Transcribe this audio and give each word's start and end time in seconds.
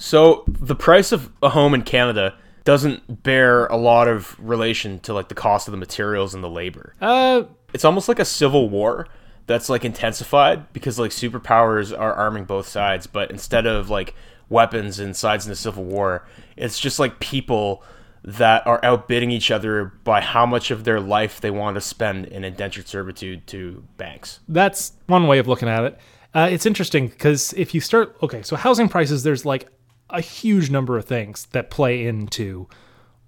So 0.00 0.44
the 0.48 0.74
price 0.74 1.12
of 1.12 1.30
a 1.42 1.50
home 1.50 1.74
in 1.74 1.82
Canada 1.82 2.34
doesn't 2.64 3.22
bear 3.22 3.66
a 3.66 3.76
lot 3.76 4.08
of 4.08 4.34
relation 4.40 4.98
to 5.00 5.12
like 5.12 5.28
the 5.28 5.34
cost 5.34 5.68
of 5.68 5.72
the 5.72 5.78
materials 5.78 6.34
and 6.34 6.42
the 6.42 6.48
labor. 6.48 6.94
Uh, 7.02 7.42
It's 7.74 7.84
almost 7.84 8.08
like 8.08 8.18
a 8.18 8.24
civil 8.24 8.70
war 8.70 9.08
that's 9.46 9.68
like 9.68 9.84
intensified 9.84 10.72
because 10.72 10.98
like 10.98 11.10
superpowers 11.10 11.96
are 11.96 12.14
arming 12.14 12.44
both 12.44 12.66
sides, 12.66 13.06
but 13.06 13.30
instead 13.30 13.66
of 13.66 13.90
like 13.90 14.14
weapons 14.48 14.98
and 14.98 15.14
sides 15.14 15.44
in 15.44 15.50
the 15.50 15.56
civil 15.56 15.84
war, 15.84 16.26
it's 16.56 16.78
just 16.78 16.98
like 16.98 17.20
people 17.20 17.82
that 18.24 18.66
are 18.66 18.82
outbidding 18.82 19.30
each 19.30 19.50
other 19.50 19.92
by 20.04 20.22
how 20.22 20.46
much 20.46 20.70
of 20.70 20.84
their 20.84 21.00
life 21.00 21.42
they 21.42 21.50
want 21.50 21.74
to 21.74 21.80
spend 21.80 22.24
in 22.26 22.42
indentured 22.42 22.88
servitude 22.88 23.46
to 23.48 23.84
banks. 23.98 24.40
that's 24.48 24.92
one 25.08 25.26
way 25.26 25.38
of 25.38 25.46
looking 25.46 25.68
at 25.68 25.84
it. 25.84 25.98
Uh, 26.34 26.48
it's 26.50 26.64
interesting 26.64 27.08
because 27.08 27.52
if 27.54 27.74
you 27.74 27.80
start, 27.80 28.16
okay, 28.22 28.40
so 28.40 28.56
housing 28.56 28.88
prices, 28.88 29.24
there's 29.24 29.44
like 29.44 29.68
a 30.12 30.20
huge 30.20 30.70
number 30.70 30.98
of 30.98 31.04
things 31.04 31.46
that 31.52 31.70
play 31.70 32.06
into 32.06 32.68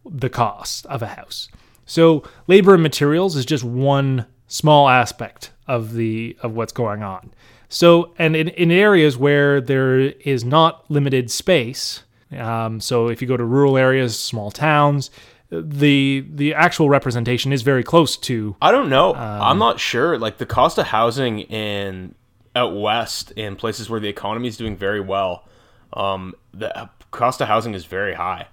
the 0.05 0.29
cost 0.29 0.87
of 0.87 1.03
a 1.03 1.09
house. 1.09 1.49
So 1.87 2.25
labor 2.47 2.75
and 2.75 2.83
materials 2.83 3.37
is 3.37 3.45
just 3.45 3.65
one 3.65 4.27
small 4.47 4.89
aspect 4.89 5.51
of 5.67 5.95
the 5.95 6.37
of 6.43 6.55
what's 6.55 6.73
going 6.73 7.03
on. 7.03 7.33
So 7.69 8.13
and 8.19 8.37
in, 8.37 8.49
in 8.49 8.71
areas 8.71 9.17
where 9.17 9.61
there 9.61 9.99
is 10.01 10.45
not 10.45 10.91
limited 10.91 11.31
space, 11.31 12.03
um, 12.37 12.81
so 12.81 13.09
if 13.09 13.23
you 13.23 13.29
go 13.29 13.37
to 13.37 13.45
rural 13.45 13.77
areas, 13.77 14.19
small 14.19 14.51
towns, 14.51 15.11
the 15.51 16.25
the 16.31 16.55
actual 16.55 16.89
representation 16.89 17.53
is 17.53 17.63
very 17.63 17.83
close 17.83 18.17
to 18.17 18.57
I 18.61 18.73
don't 18.73 18.89
know. 18.89 19.15
I'm 19.15 19.59
not 19.59 19.81
sure. 19.81 20.19
Like 20.19 20.39
the 20.39 20.47
cost 20.47 20.79
of 20.79 20.87
housing 20.87 21.41
in 21.41 22.15
out 22.55 22.75
west 22.75 23.33
in 23.33 23.57
places 23.57 23.89
where 23.89 24.01
the 24.01 24.09
economy 24.09 24.49
is 24.49 24.57
doing 24.57 24.77
very 24.77 25.01
well, 25.01 25.47
um, 25.95 26.35
the 26.53 26.89
cost 27.11 27.41
of 27.41 27.49
housing 27.49 27.75
is 27.75 27.85
very 27.85 28.15
high. 28.15 28.47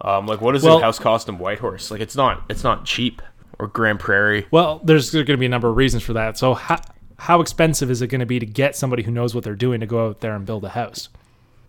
Um, 0.00 0.26
like 0.26 0.40
what 0.40 0.52
does 0.52 0.62
Well- 0.62 0.78
a 0.78 0.82
house 0.82 0.98
cost 0.98 1.28
in 1.28 1.38
Whitehorse? 1.38 1.90
Like 1.90 2.00
it's 2.00 2.16
not 2.16 2.44
it's 2.48 2.62
not 2.64 2.84
cheap. 2.84 3.22
Or 3.58 3.68
Grande 3.68 3.98
Prairie. 3.98 4.46
Well, 4.50 4.82
there's 4.84 5.10
going 5.10 5.24
to 5.24 5.36
be 5.38 5.46
a 5.46 5.48
number 5.48 5.70
of 5.70 5.76
reasons 5.76 6.02
for 6.02 6.12
that. 6.12 6.36
So, 6.36 6.52
how, 6.52 6.78
how 7.18 7.40
expensive 7.40 7.90
is 7.90 8.02
it 8.02 8.08
going 8.08 8.20
to 8.20 8.26
be 8.26 8.38
to 8.38 8.44
get 8.44 8.76
somebody 8.76 9.02
who 9.02 9.10
knows 9.10 9.34
what 9.34 9.44
they're 9.44 9.54
doing 9.54 9.80
to 9.80 9.86
go 9.86 10.08
out 10.08 10.20
there 10.20 10.34
and 10.36 10.44
build 10.44 10.62
a 10.66 10.68
house? 10.68 11.08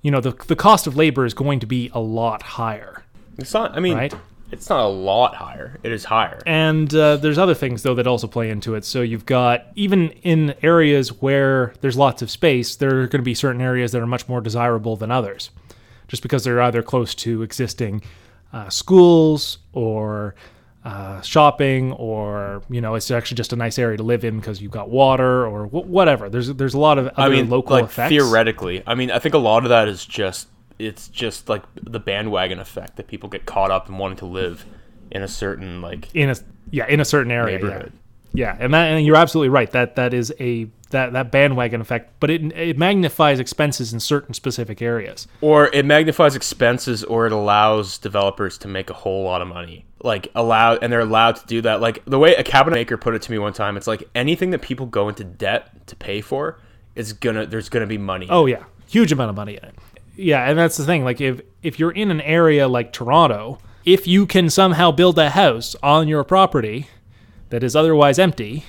You 0.02 0.12
know, 0.12 0.20
the, 0.20 0.32
the 0.48 0.56
cost 0.58 0.86
of 0.86 0.98
labor 0.98 1.26
is 1.26 1.34
going 1.34 1.62
to 1.62 1.66
be 1.66 1.90
a 1.94 2.02
lot 2.02 2.42
higher. 2.42 3.06
It's 3.38 3.54
not. 3.54 3.74
I 3.78 3.80
mean, 3.80 3.96
Right. 3.96 4.14
It's 4.52 4.70
not 4.70 4.80
a 4.80 4.88
lot 4.88 5.36
higher. 5.36 5.78
It 5.84 5.92
is 5.92 6.06
higher. 6.06 6.42
And 6.46 6.94
uh, 6.94 7.18
there's 7.18 7.38
other 7.38 7.54
things, 7.54 7.84
though, 7.84 7.96
that 7.96 8.08
also 8.08 8.28
play 8.28 8.50
into 8.50 8.76
it. 8.76 8.86
So, 8.86 9.02
you've 9.02 9.26
got, 9.26 9.66
even 9.76 10.12
in 10.24 10.56
areas 10.62 11.22
where 11.22 11.74
there's 11.82 11.98
lots 11.98 12.22
of 12.22 12.32
space, 12.32 12.76
there 12.76 13.02
are 13.02 13.08
going 13.08 13.22
to 13.22 13.24
be 13.24 13.34
certain 13.36 13.62
areas 13.62 13.92
that 13.92 14.02
are 14.02 14.08
much 14.08 14.28
more 14.30 14.42
desirable 14.42 14.96
than 14.96 15.12
others, 15.12 15.50
just 16.08 16.22
because 16.24 16.44
they're 16.44 16.62
either 16.62 16.82
close 16.82 17.14
to 17.16 17.42
existing 17.44 18.02
uh, 18.54 18.70
schools 18.70 19.58
or 19.74 20.36
uh, 20.86 21.20
shopping, 21.22 21.92
or 21.94 22.62
you 22.70 22.80
know, 22.80 22.96
it's 22.96 23.12
actually 23.12 23.36
just 23.36 23.52
a 23.52 23.58
nice 23.58 23.78
area 23.78 23.98
to 23.98 24.04
live 24.04 24.24
in 24.24 24.40
because 24.40 24.62
you've 24.62 24.72
got 24.72 24.90
water 24.90 25.46
or 25.46 25.66
wh- 25.66 25.86
whatever. 25.86 26.30
There's 26.30 26.48
there's 26.54 26.76
a 26.76 26.80
lot 26.80 26.98
of 26.98 27.08
other 27.08 27.22
I 27.24 27.28
mean, 27.30 27.50
local 27.50 27.76
like 27.76 27.86
effects. 27.86 28.10
theoretically. 28.10 28.84
I 28.88 28.96
mean, 28.96 29.12
I 29.12 29.20
think 29.20 29.36
a 29.36 29.38
lot 29.40 29.64
of 29.64 29.70
that 29.70 29.90
is 29.90 30.06
just 30.06 30.48
it's 30.80 31.08
just 31.08 31.50
like 31.50 31.64
the 31.76 32.00
bandwagon 32.00 32.60
effect 32.60 32.98
that 32.98 33.08
people 33.08 33.30
get 33.30 33.46
caught 33.46 33.72
up 33.72 33.90
in 33.90 33.98
wanting 33.98 34.18
to 34.18 34.26
live 34.26 34.66
in 35.12 35.24
a 35.24 35.28
certain 35.28 35.82
like 35.82 36.14
in 36.14 36.30
a 36.30 36.36
yeah 36.72 36.88
in 36.88 37.00
a 37.00 37.06
certain 37.06 37.32
area. 37.32 37.58
Yeah. 37.58 37.64
neighborhood. 37.64 37.94
Yeah, 38.34 38.56
and 38.60 38.74
that 38.74 38.92
and 38.92 39.06
you're 39.06 39.16
absolutely 39.16 39.50
right. 39.50 39.72
That 39.72 39.96
that 39.96 40.14
is 40.14 40.34
a 40.40 40.68
that 40.92 41.14
that 41.14 41.32
bandwagon 41.32 41.82
effect, 41.82 42.20
but 42.20 42.30
it 42.30 42.42
it 42.56 42.78
magnifies 42.78 43.40
expenses 43.40 43.94
in 43.94 44.00
certain 44.00 44.34
specific 44.34 44.82
areas. 44.82 45.28
Or 45.42 45.68
it 45.74 45.86
magnifies 45.86 46.36
expenses, 46.36 47.04
or 47.04 47.26
it 47.26 47.32
allows 47.32 47.98
developers 47.98 48.58
to 48.60 48.68
make 48.68 48.90
a 48.90 48.94
whole 48.94 49.24
lot 49.24 49.42
of 49.42 49.48
money. 49.48 49.86
Like 50.04 50.28
allow, 50.36 50.76
and 50.76 50.94
they're 50.94 51.00
allowed 51.00 51.38
to 51.38 51.48
do 51.48 51.62
that. 51.62 51.82
Like 51.82 52.04
the 52.06 52.20
way 52.20 52.36
a 52.36 52.44
cabinet 52.44 52.76
maker 52.76 52.98
put 52.98 53.16
it 53.16 53.24
to 53.24 53.32
me 53.32 53.40
one 53.40 53.54
time, 53.54 53.76
it's 53.76 53.88
like 53.88 54.08
anything 54.14 54.52
that 54.52 54.62
people 54.62 54.86
go 54.86 55.10
into 55.10 55.24
debt 55.24 55.88
to 55.88 55.96
pay 55.96 56.22
for 56.22 56.60
is 56.96 57.14
gonna. 57.14 57.48
There's 57.48 57.70
gonna 57.70 57.88
be 57.88 57.98
money. 57.98 58.28
Oh 58.30 58.46
yeah, 58.46 58.66
huge 58.88 59.12
amount 59.12 59.32
of 59.32 59.36
money 59.36 59.54
in 59.54 59.64
it. 59.64 59.76
Yeah, 60.18 60.50
and 60.50 60.58
that's 60.58 60.78
the 60.78 60.86
thing. 60.86 61.04
Like 61.04 61.22
if 61.22 61.42
if 61.62 61.80
you're 61.80 61.92
in 61.92 62.12
an 62.12 62.22
area 62.22 62.68
like 62.68 62.92
Toronto, 62.92 63.60
if 63.86 64.08
you 64.08 64.26
can 64.26 64.50
somehow 64.50 64.92
build 64.92 65.18
a 65.18 65.30
house 65.30 65.76
on 65.82 66.08
your 66.08 66.24
property 66.24 66.88
that 67.50 67.64
is 67.64 67.76
otherwise 67.76 68.20
empty, 68.20 68.66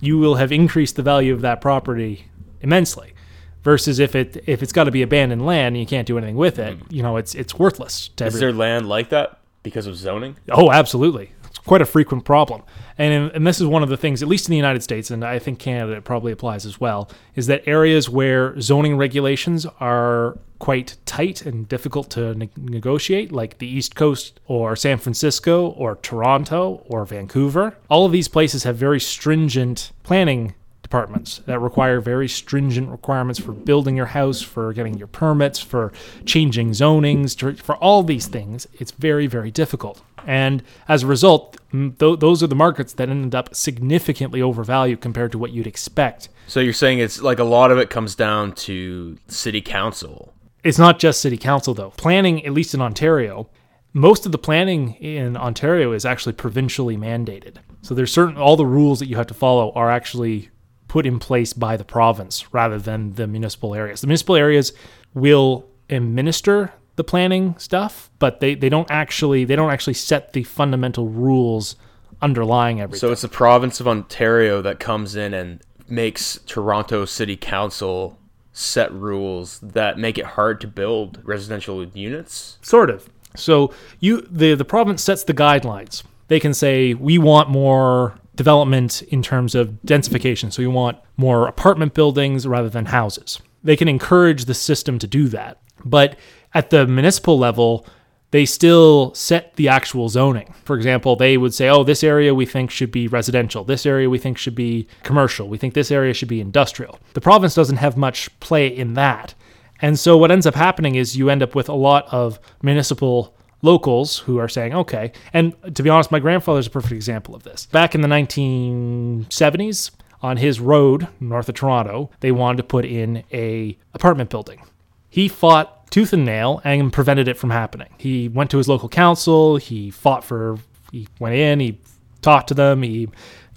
you 0.00 0.18
will 0.18 0.36
have 0.36 0.52
increased 0.52 0.96
the 0.96 1.02
value 1.02 1.34
of 1.34 1.40
that 1.40 1.60
property 1.60 2.26
immensely. 2.60 3.14
Versus 3.62 3.98
if 3.98 4.14
it 4.14 4.42
if 4.46 4.62
it's 4.62 4.72
got 4.72 4.84
to 4.84 4.90
be 4.90 5.02
abandoned 5.02 5.44
land 5.44 5.74
and 5.74 5.80
you 5.80 5.86
can't 5.86 6.06
do 6.06 6.16
anything 6.16 6.36
with 6.36 6.58
it, 6.58 6.78
hmm. 6.78 6.94
you 6.94 7.02
know, 7.02 7.16
it's 7.16 7.34
it's 7.34 7.58
worthless 7.58 8.08
to 8.16 8.26
is 8.26 8.34
everyone. 8.34 8.56
there 8.56 8.66
land 8.66 8.88
like 8.88 9.10
that 9.10 9.40
because 9.62 9.86
of 9.86 9.96
zoning? 9.96 10.36
Oh, 10.50 10.70
absolutely. 10.70 11.32
Quite 11.66 11.82
a 11.82 11.86
frequent 11.86 12.24
problem. 12.24 12.62
And, 12.98 13.30
and 13.32 13.46
this 13.46 13.60
is 13.60 13.66
one 13.66 13.82
of 13.82 13.88
the 13.88 13.96
things, 13.96 14.22
at 14.22 14.28
least 14.28 14.46
in 14.46 14.50
the 14.50 14.56
United 14.56 14.82
States, 14.82 15.10
and 15.10 15.24
I 15.24 15.38
think 15.38 15.58
Canada 15.58 15.92
it 15.92 16.04
probably 16.04 16.32
applies 16.32 16.66
as 16.66 16.80
well, 16.80 17.10
is 17.34 17.46
that 17.46 17.62
areas 17.66 18.08
where 18.08 18.58
zoning 18.60 18.96
regulations 18.96 19.66
are 19.78 20.38
quite 20.58 20.96
tight 21.06 21.44
and 21.46 21.68
difficult 21.68 22.10
to 22.10 22.34
ne- 22.34 22.50
negotiate, 22.56 23.32
like 23.32 23.58
the 23.58 23.66
East 23.66 23.94
Coast 23.94 24.40
or 24.46 24.76
San 24.76 24.98
Francisco 24.98 25.68
or 25.70 25.96
Toronto 25.96 26.84
or 26.86 27.04
Vancouver, 27.04 27.76
all 27.88 28.06
of 28.06 28.12
these 28.12 28.28
places 28.28 28.64
have 28.64 28.76
very 28.76 29.00
stringent 29.00 29.92
planning 30.02 30.54
that 30.90 31.58
require 31.60 32.00
very 32.00 32.28
stringent 32.28 32.90
requirements 32.90 33.40
for 33.40 33.52
building 33.52 33.96
your 33.96 34.06
house, 34.06 34.42
for 34.42 34.72
getting 34.72 34.98
your 34.98 35.06
permits, 35.06 35.60
for 35.60 35.92
changing 36.26 36.70
zonings, 36.70 37.60
for 37.62 37.76
all 37.76 38.02
these 38.02 38.26
things. 38.26 38.66
It's 38.74 38.90
very, 38.90 39.26
very 39.26 39.50
difficult. 39.50 40.02
And 40.26 40.62
as 40.88 41.02
a 41.02 41.06
result, 41.06 41.56
th- 41.72 42.18
those 42.18 42.42
are 42.42 42.46
the 42.46 42.54
markets 42.54 42.92
that 42.94 43.08
ended 43.08 43.34
up 43.34 43.54
significantly 43.54 44.42
overvalued 44.42 45.00
compared 45.00 45.32
to 45.32 45.38
what 45.38 45.52
you'd 45.52 45.66
expect. 45.66 46.28
So 46.46 46.60
you're 46.60 46.72
saying 46.72 46.98
it's 46.98 47.22
like 47.22 47.38
a 47.38 47.44
lot 47.44 47.70
of 47.70 47.78
it 47.78 47.88
comes 47.88 48.14
down 48.14 48.52
to 48.66 49.16
city 49.28 49.60
council. 49.60 50.34
It's 50.64 50.78
not 50.78 50.98
just 50.98 51.20
city 51.20 51.38
council, 51.38 51.72
though. 51.72 51.90
Planning, 51.90 52.44
at 52.44 52.52
least 52.52 52.74
in 52.74 52.82
Ontario, 52.82 53.48
most 53.92 54.26
of 54.26 54.32
the 54.32 54.38
planning 54.38 54.94
in 54.94 55.36
Ontario 55.36 55.92
is 55.92 56.04
actually 56.04 56.32
provincially 56.34 56.96
mandated. 56.96 57.56
So 57.82 57.94
there's 57.94 58.12
certain, 58.12 58.36
all 58.36 58.56
the 58.56 58.66
rules 58.66 58.98
that 58.98 59.06
you 59.06 59.16
have 59.16 59.26
to 59.28 59.34
follow 59.34 59.72
are 59.72 59.90
actually 59.90 60.50
put 60.90 61.06
in 61.06 61.20
place 61.20 61.52
by 61.52 61.76
the 61.76 61.84
province 61.84 62.52
rather 62.52 62.76
than 62.76 63.12
the 63.12 63.28
municipal 63.28 63.76
areas. 63.76 64.00
The 64.00 64.08
municipal 64.08 64.34
areas 64.34 64.72
will 65.14 65.64
administer 65.88 66.72
the 66.96 67.04
planning 67.04 67.54
stuff, 67.58 68.10
but 68.18 68.40
they, 68.40 68.56
they 68.56 68.68
don't 68.68 68.90
actually 68.90 69.44
they 69.44 69.54
don't 69.54 69.70
actually 69.70 69.94
set 69.94 70.32
the 70.32 70.42
fundamental 70.42 71.06
rules 71.06 71.76
underlying 72.20 72.80
everything. 72.80 72.98
So 72.98 73.12
it's 73.12 73.22
the 73.22 73.28
province 73.28 73.78
of 73.78 73.86
Ontario 73.86 74.60
that 74.62 74.80
comes 74.80 75.14
in 75.14 75.32
and 75.32 75.60
makes 75.88 76.40
Toronto 76.46 77.04
City 77.04 77.36
Council 77.36 78.18
set 78.52 78.92
rules 78.92 79.60
that 79.60 79.96
make 79.96 80.18
it 80.18 80.24
hard 80.24 80.60
to 80.62 80.66
build 80.66 81.20
residential 81.22 81.84
units. 81.84 82.58
Sort 82.62 82.90
of. 82.90 83.08
So 83.36 83.72
you 84.00 84.22
the 84.22 84.56
the 84.56 84.64
province 84.64 85.04
sets 85.04 85.22
the 85.22 85.34
guidelines. 85.34 86.02
They 86.26 86.40
can 86.40 86.52
say 86.52 86.94
we 86.94 87.16
want 87.16 87.48
more 87.48 88.19
development 88.40 89.02
in 89.02 89.20
terms 89.22 89.54
of 89.54 89.68
densification. 89.84 90.50
So 90.50 90.62
you 90.62 90.70
want 90.70 90.96
more 91.18 91.46
apartment 91.46 91.92
buildings 91.92 92.46
rather 92.46 92.70
than 92.70 92.86
houses. 92.86 93.38
They 93.62 93.76
can 93.76 93.86
encourage 93.86 94.46
the 94.46 94.54
system 94.54 94.98
to 95.00 95.06
do 95.06 95.28
that. 95.28 95.60
But 95.84 96.16
at 96.54 96.70
the 96.70 96.86
municipal 96.86 97.38
level, 97.38 97.86
they 98.30 98.46
still 98.46 99.12
set 99.14 99.56
the 99.56 99.68
actual 99.68 100.08
zoning. 100.08 100.54
For 100.64 100.74
example, 100.74 101.16
they 101.16 101.36
would 101.36 101.52
say, 101.52 101.68
oh, 101.68 101.84
this 101.84 102.02
area 102.02 102.34
we 102.34 102.46
think 102.46 102.70
should 102.70 102.90
be 102.90 103.08
residential. 103.08 103.62
This 103.62 103.84
area 103.84 104.08
we 104.08 104.16
think 104.16 104.38
should 104.38 104.54
be 104.54 104.88
commercial. 105.02 105.46
We 105.46 105.58
think 105.58 105.74
this 105.74 105.90
area 105.90 106.14
should 106.14 106.28
be 106.28 106.40
industrial. 106.40 106.98
The 107.12 107.20
province 107.20 107.54
doesn't 107.54 107.76
have 107.76 107.98
much 107.98 108.40
play 108.40 108.68
in 108.68 108.94
that. 108.94 109.34
And 109.82 109.98
so 109.98 110.16
what 110.16 110.30
ends 110.30 110.46
up 110.46 110.54
happening 110.54 110.94
is 110.94 111.14
you 111.14 111.28
end 111.28 111.42
up 111.42 111.54
with 111.54 111.68
a 111.68 111.74
lot 111.74 112.06
of 112.10 112.40
municipal 112.62 113.36
locals 113.62 114.18
who 114.18 114.38
are 114.38 114.48
saying, 114.48 114.74
okay, 114.74 115.12
and 115.32 115.54
to 115.74 115.82
be 115.82 115.90
honest, 115.90 116.10
my 116.10 116.18
grandfather's 116.18 116.66
a 116.66 116.70
perfect 116.70 116.92
example 116.92 117.34
of 117.34 117.42
this. 117.42 117.66
Back 117.66 117.94
in 117.94 118.00
the 118.00 118.08
1970s, 118.08 119.90
on 120.22 120.36
his 120.36 120.60
road 120.60 121.08
north 121.18 121.48
of 121.48 121.54
Toronto, 121.54 122.10
they 122.20 122.30
wanted 122.30 122.58
to 122.58 122.62
put 122.62 122.84
in 122.84 123.24
a 123.32 123.76
apartment 123.94 124.28
building. 124.30 124.62
He 125.08 125.28
fought 125.28 125.90
tooth 125.90 126.12
and 126.12 126.24
nail 126.24 126.60
and 126.62 126.92
prevented 126.92 127.26
it 127.26 127.38
from 127.38 127.50
happening. 127.50 127.88
He 127.98 128.28
went 128.28 128.50
to 128.50 128.58
his 128.58 128.68
local 128.68 128.88
council, 128.88 129.56
he 129.56 129.90
fought 129.90 130.24
for 130.24 130.58
he 130.92 131.08
went 131.18 131.36
in, 131.36 131.60
he 131.60 131.80
talked 132.20 132.48
to 132.48 132.54
them, 132.54 132.82
he 132.82 133.08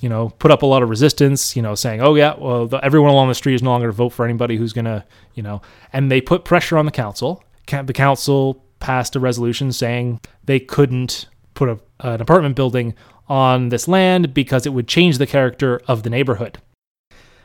you 0.03 0.09
know, 0.09 0.31
put 0.31 0.51
up 0.51 0.63
a 0.63 0.65
lot 0.65 0.83
of 0.83 0.89
resistance, 0.89 1.55
you 1.55 1.61
know, 1.61 1.75
saying, 1.75 2.01
"Oh 2.01 2.15
yeah, 2.15 2.35
well, 2.37 2.67
the, 2.67 2.77
everyone 2.83 3.11
along 3.11 3.29
the 3.29 3.35
street 3.35 3.55
is 3.55 3.63
no 3.63 3.69
longer 3.69 3.87
to 3.87 3.93
vote 3.93 4.09
for 4.09 4.25
anybody 4.25 4.57
who's 4.57 4.73
going 4.73 4.83
to, 4.83 5.05
you 5.33 5.41
know," 5.41 5.61
and 5.93 6.11
they 6.11 6.19
put 6.19 6.43
pressure 6.43 6.77
on 6.77 6.85
the 6.85 6.91
council. 6.91 7.41
The 7.67 7.93
council 7.93 8.61
passed 8.83 9.15
a 9.15 9.19
resolution 9.19 9.71
saying 9.71 10.19
they 10.43 10.59
couldn't 10.59 11.27
put 11.55 11.69
a, 11.69 11.79
an 12.01 12.21
apartment 12.21 12.55
building 12.55 12.93
on 13.29 13.69
this 13.69 13.87
land 13.87 14.33
because 14.33 14.65
it 14.65 14.73
would 14.73 14.87
change 14.87 15.17
the 15.17 15.25
character 15.25 15.81
of 15.87 16.03
the 16.03 16.09
neighborhood. 16.09 16.59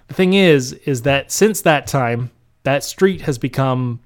The 0.08 0.14
thing 0.14 0.34
is, 0.34 0.72
is 0.72 1.02
that 1.02 1.30
since 1.30 1.60
that 1.62 1.86
time, 1.86 2.30
that 2.64 2.82
street 2.82 3.20
has 3.22 3.38
become 3.38 4.00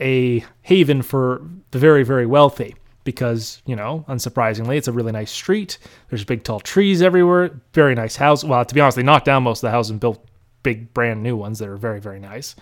a 0.00 0.44
haven 0.62 1.02
for 1.02 1.42
the 1.72 1.78
very, 1.78 2.04
very 2.04 2.24
wealthy 2.24 2.76
because, 3.02 3.60
you 3.66 3.74
know, 3.74 4.04
unsurprisingly, 4.08 4.76
it's 4.76 4.88
a 4.88 4.92
really 4.92 5.12
nice 5.12 5.32
street. 5.32 5.78
There's 6.08 6.24
big, 6.24 6.44
tall 6.44 6.60
trees 6.60 7.02
everywhere. 7.02 7.60
Very 7.74 7.96
nice 7.96 8.14
house. 8.14 8.44
Well, 8.44 8.64
to 8.64 8.74
be 8.74 8.80
honest, 8.80 8.96
they 8.96 9.02
knocked 9.02 9.24
down 9.24 9.42
most 9.42 9.58
of 9.58 9.68
the 9.68 9.72
houses 9.72 9.90
and 9.90 10.00
built 10.00 10.24
big, 10.62 10.94
brand 10.94 11.22
new 11.22 11.36
ones 11.36 11.58
that 11.58 11.68
are 11.68 11.76
very, 11.76 12.00
very 12.00 12.20
nice. 12.20 12.54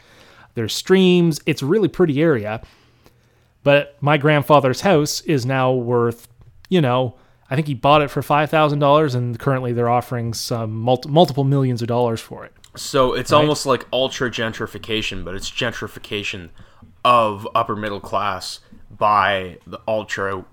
There's 0.55 0.72
streams. 0.72 1.40
It's 1.44 1.62
a 1.62 1.66
really 1.66 1.88
pretty 1.88 2.22
area. 2.22 2.62
But 3.69 3.99
my 4.00 4.17
grandfather's 4.17 4.81
house 4.81 5.20
is 5.20 5.44
now 5.44 5.75
worth, 5.75 6.26
you 6.70 6.81
know, 6.81 7.17
I 7.50 7.55
think 7.55 7.67
he 7.67 7.75
bought 7.75 8.00
it 8.00 8.09
for 8.09 8.23
$5,000 8.23 9.15
and 9.15 9.38
currently 9.38 9.75
they're 9.75 9.91
offering 9.91 10.32
some 10.32 10.75
multi- 10.75 11.11
multiple 11.11 11.44
millions 11.44 11.82
of 11.82 11.88
dollars 11.88 12.19
for 12.19 12.47
it. 12.47 12.55
So 12.76 13.12
it's 13.12 13.31
almost 13.31 13.67
like 13.67 13.87
ultra 13.93 14.31
gentrification, 14.31 15.23
but 15.23 15.35
it's 15.35 15.50
gentrification 15.50 16.49
of 17.05 17.47
upper 17.55 17.76
middle 17.76 18.00
class 18.00 18.61
by 18.91 19.59
the 19.67 19.79
ultra 19.87 20.47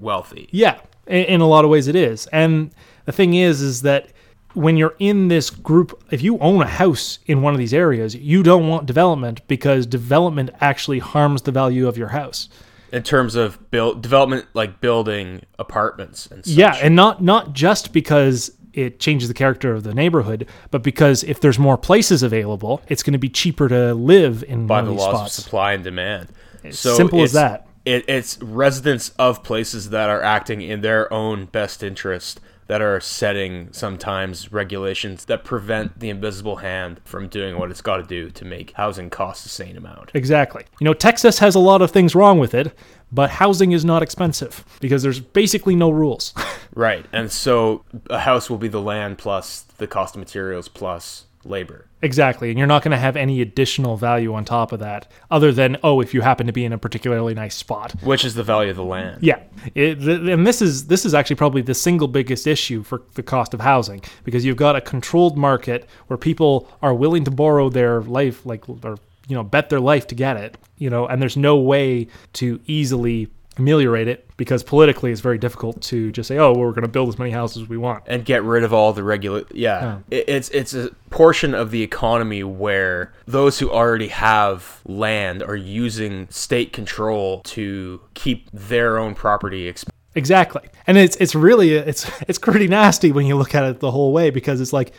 wealthy. 0.00 0.48
Yeah, 0.50 0.80
in, 1.06 1.24
in 1.24 1.40
a 1.42 1.46
lot 1.46 1.66
of 1.66 1.70
ways 1.70 1.88
it 1.88 1.94
is. 1.94 2.26
And 2.28 2.74
the 3.04 3.12
thing 3.12 3.34
is, 3.34 3.60
is 3.60 3.82
that 3.82 4.08
when 4.54 4.76
you're 4.76 4.94
in 4.98 5.28
this 5.28 5.50
group, 5.50 6.02
if 6.10 6.22
you 6.22 6.38
own 6.38 6.62
a 6.62 6.66
house 6.66 7.18
in 7.26 7.42
one 7.42 7.54
of 7.54 7.58
these 7.58 7.74
areas, 7.74 8.14
you 8.14 8.42
don't 8.42 8.68
want 8.68 8.86
development 8.86 9.46
because 9.48 9.86
development 9.86 10.50
actually 10.60 10.98
harms 10.98 11.42
the 11.42 11.52
value 11.52 11.88
of 11.88 11.96
your 11.96 12.08
house. 12.08 12.48
In 12.92 13.02
terms 13.02 13.34
of 13.34 13.70
build 13.70 14.02
development, 14.02 14.46
like 14.52 14.80
building 14.80 15.44
apartments 15.58 16.26
and 16.26 16.44
such. 16.44 16.54
Yeah, 16.54 16.74
and 16.74 16.94
not 16.94 17.22
not 17.22 17.54
just 17.54 17.92
because 17.92 18.52
it 18.74 19.00
changes 19.00 19.28
the 19.28 19.34
character 19.34 19.74
of 19.74 19.82
the 19.82 19.94
neighborhood, 19.94 20.46
but 20.70 20.82
because 20.82 21.24
if 21.24 21.40
there's 21.40 21.58
more 21.58 21.78
places 21.78 22.22
available, 22.22 22.82
it's 22.88 23.02
going 23.02 23.12
to 23.12 23.18
be 23.18 23.28
cheaper 23.28 23.68
to 23.68 23.94
live 23.94 24.44
in 24.44 24.66
by 24.66 24.82
the 24.82 24.88
of 24.88 24.94
these 24.94 25.00
laws 25.00 25.14
spots. 25.14 25.38
of 25.38 25.44
supply 25.44 25.72
and 25.72 25.84
demand. 25.84 26.28
So 26.70 26.94
simple 26.94 27.22
as 27.22 27.32
that. 27.32 27.66
It, 27.84 28.08
it's 28.08 28.40
residents 28.40 29.10
of 29.18 29.42
places 29.42 29.90
that 29.90 30.08
are 30.08 30.22
acting 30.22 30.60
in 30.60 30.82
their 30.82 31.12
own 31.12 31.46
best 31.46 31.82
interest 31.82 32.40
that 32.72 32.80
are 32.80 33.00
setting 33.00 33.70
sometimes 33.70 34.50
regulations 34.50 35.26
that 35.26 35.44
prevent 35.44 36.00
the 36.00 36.08
invisible 36.08 36.56
hand 36.56 36.98
from 37.04 37.28
doing 37.28 37.58
what 37.58 37.70
it's 37.70 37.82
got 37.82 37.98
to 37.98 38.02
do 38.02 38.30
to 38.30 38.46
make 38.46 38.72
housing 38.72 39.10
cost 39.10 39.42
the 39.42 39.50
same 39.50 39.76
amount. 39.76 40.10
Exactly. 40.14 40.64
You 40.80 40.86
know, 40.86 40.94
Texas 40.94 41.38
has 41.40 41.54
a 41.54 41.58
lot 41.58 41.82
of 41.82 41.90
things 41.90 42.14
wrong 42.14 42.38
with 42.38 42.54
it, 42.54 42.74
but 43.12 43.28
housing 43.28 43.72
is 43.72 43.84
not 43.84 44.02
expensive 44.02 44.64
because 44.80 45.02
there's 45.02 45.20
basically 45.20 45.76
no 45.76 45.90
rules. 45.90 46.32
Right. 46.74 47.04
And 47.12 47.30
so 47.30 47.84
a 48.08 48.20
house 48.20 48.48
will 48.48 48.56
be 48.56 48.68
the 48.68 48.80
land 48.80 49.18
plus 49.18 49.60
the 49.76 49.86
cost 49.86 50.14
of 50.14 50.20
materials 50.20 50.68
plus 50.68 51.26
labor. 51.44 51.86
exactly. 52.02 52.50
And 52.50 52.58
you're 52.58 52.66
not 52.66 52.82
going 52.82 52.92
to 52.92 52.98
have 52.98 53.16
any 53.16 53.40
additional 53.40 53.96
value 53.96 54.34
on 54.34 54.44
top 54.44 54.72
of 54.72 54.80
that 54.80 55.10
other 55.30 55.52
than, 55.52 55.76
oh, 55.82 56.00
if 56.00 56.14
you 56.14 56.20
happen 56.20 56.46
to 56.46 56.52
be 56.52 56.64
in 56.64 56.72
a 56.72 56.78
particularly 56.78 57.34
nice 57.34 57.54
spot. 57.54 57.92
Which 58.02 58.24
is 58.24 58.34
the 58.34 58.42
value 58.42 58.70
of 58.70 58.76
the 58.76 58.84
land. 58.84 59.22
Yeah, 59.22 59.40
it, 59.74 59.96
th- 59.96 60.28
and 60.28 60.46
this 60.46 60.62
is 60.62 60.86
this 60.86 61.04
is 61.04 61.14
actually 61.14 61.36
probably 61.36 61.62
the 61.62 61.74
single 61.74 62.08
biggest 62.08 62.46
issue 62.46 62.82
for 62.82 63.02
the 63.14 63.22
cost 63.22 63.54
of 63.54 63.60
housing 63.60 64.02
because 64.24 64.44
you've 64.44 64.56
got 64.56 64.76
a 64.76 64.80
controlled 64.80 65.36
market 65.36 65.88
where 66.06 66.16
people 66.16 66.68
are 66.82 66.94
willing 66.94 67.24
to 67.24 67.30
borrow 67.30 67.68
their 67.68 68.02
life, 68.02 68.44
like 68.46 68.68
or 68.68 68.96
you 69.28 69.36
know, 69.36 69.42
bet 69.44 69.70
their 69.70 69.80
life 69.80 70.06
to 70.08 70.14
get 70.14 70.36
it, 70.36 70.58
you 70.78 70.90
know, 70.90 71.06
and 71.06 71.22
there's 71.22 71.36
no 71.36 71.56
way 71.56 72.08
to 72.34 72.60
easily 72.66 73.28
ameliorate 73.58 74.08
it 74.08 74.26
because 74.36 74.62
politically 74.62 75.12
it's 75.12 75.20
very 75.20 75.36
difficult 75.38 75.80
to 75.82 76.10
just 76.12 76.26
say, 76.28 76.38
oh, 76.38 76.52
well, 76.52 76.60
we're 76.62 76.70
going 76.70 76.82
to 76.82 76.88
build 76.88 77.08
as 77.10 77.18
many 77.18 77.30
houses 77.30 77.62
as 77.62 77.68
we 77.68 77.76
want. 77.76 78.02
and 78.06 78.24
get 78.24 78.42
rid 78.42 78.64
of 78.64 78.72
all 78.72 78.92
the 78.92 79.02
regular 79.04 79.44
yeah 79.52 79.98
It, 80.10 80.24
it's 80.28 80.48
it's 80.50 80.72
a 80.74 80.90
portion 81.10 81.54
of 81.54 81.70
the 81.70 81.82
economy 81.82 82.42
where 82.42 83.12
those 83.26 83.58
who 83.58 83.70
already 83.70 84.08
have 84.08 84.80
land 84.86 85.42
are 85.42 85.56
using 85.56 86.28
state 86.30 86.72
control 86.72 87.40
to 87.42 88.00
keep 88.14 88.50
their 88.52 88.98
own 88.98 89.14
property 89.14 89.70
exp- 89.70 89.90
Exactly. 90.14 90.62
And 90.86 90.98
it's 90.98 91.16
it's 91.16 91.34
really 91.34 91.74
it's 91.74 92.10
it's 92.28 92.38
pretty 92.38 92.68
nasty 92.68 93.12
when 93.12 93.26
you 93.26 93.36
look 93.36 93.54
at 93.54 93.64
it 93.64 93.80
the 93.80 93.90
whole 93.90 94.12
way 94.12 94.30
because 94.30 94.60
it's 94.60 94.72
like 94.72 94.92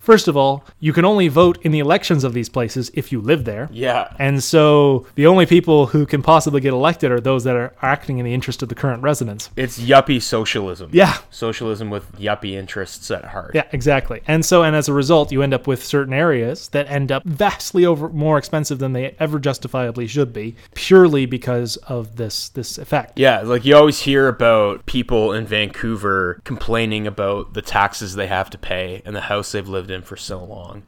first 0.00 0.26
of 0.28 0.36
all, 0.36 0.64
you 0.80 0.92
can 0.92 1.04
only 1.04 1.28
vote 1.28 1.58
in 1.62 1.70
the 1.72 1.78
elections 1.78 2.24
of 2.24 2.32
these 2.34 2.48
places 2.48 2.90
if 2.94 3.12
you 3.12 3.20
live 3.20 3.44
there. 3.44 3.68
yeah 3.72 4.12
And 4.18 4.42
so 4.42 5.06
the 5.14 5.26
only 5.26 5.46
people 5.46 5.86
who 5.86 6.06
can 6.06 6.22
possibly 6.22 6.60
get 6.60 6.72
elected 6.72 7.10
are 7.12 7.20
those 7.20 7.44
that 7.44 7.54
are 7.56 7.72
acting 7.82 8.18
in 8.18 8.24
the 8.24 8.34
interest 8.34 8.62
of 8.62 8.68
the 8.68 8.74
current 8.74 9.02
residents. 9.02 9.50
it's 9.56 9.78
yuppie 9.78 10.20
socialism 10.20 10.90
Yeah. 10.92 11.18
socialism 11.30 11.90
with 11.90 12.10
yuppie 12.18 12.52
interests 12.54 13.10
at 13.10 13.24
heart 13.26 13.52
Yeah, 13.54 13.64
exactly. 13.72 14.22
And 14.26 14.44
so 14.44 14.62
and 14.62 14.74
as 14.74 14.88
a 14.88 14.92
result, 14.92 15.30
you 15.32 15.42
end 15.42 15.54
up 15.54 15.66
with 15.66 15.84
certain 15.84 16.12
areas 16.14 16.68
that 16.70 16.90
end 16.90 17.12
up 17.12 17.22
vastly 17.24 17.84
over 17.86 18.08
more 18.08 18.38
expensive 18.38 18.78
than 18.78 18.92
they 18.92 19.14
ever 19.20 19.38
justifiably 19.38 20.06
should 20.06 20.32
be 20.32 20.56
purely 20.74 21.26
because 21.26 21.76
of 21.88 22.16
this 22.16 22.48
this 22.50 22.78
effect. 22.78 23.18
Yeah, 23.18 23.40
like 23.42 23.64
you 23.64 23.76
always 23.76 24.00
hear 24.00 24.28
about 24.28 24.86
people 24.86 25.32
in 25.32 25.46
Vancouver 25.46 26.40
complaining 26.44 27.06
about 27.06 27.54
the 27.54 27.62
taxes 27.62 28.14
they 28.14 28.26
have 28.26 28.50
to 28.50 28.58
pay 28.58 29.02
and 29.04 29.14
the 29.14 29.20
house 29.22 29.52
they've 29.52 29.68
lived 29.68 29.89
in 29.90 30.02
for 30.02 30.16
so 30.16 30.42
long. 30.42 30.82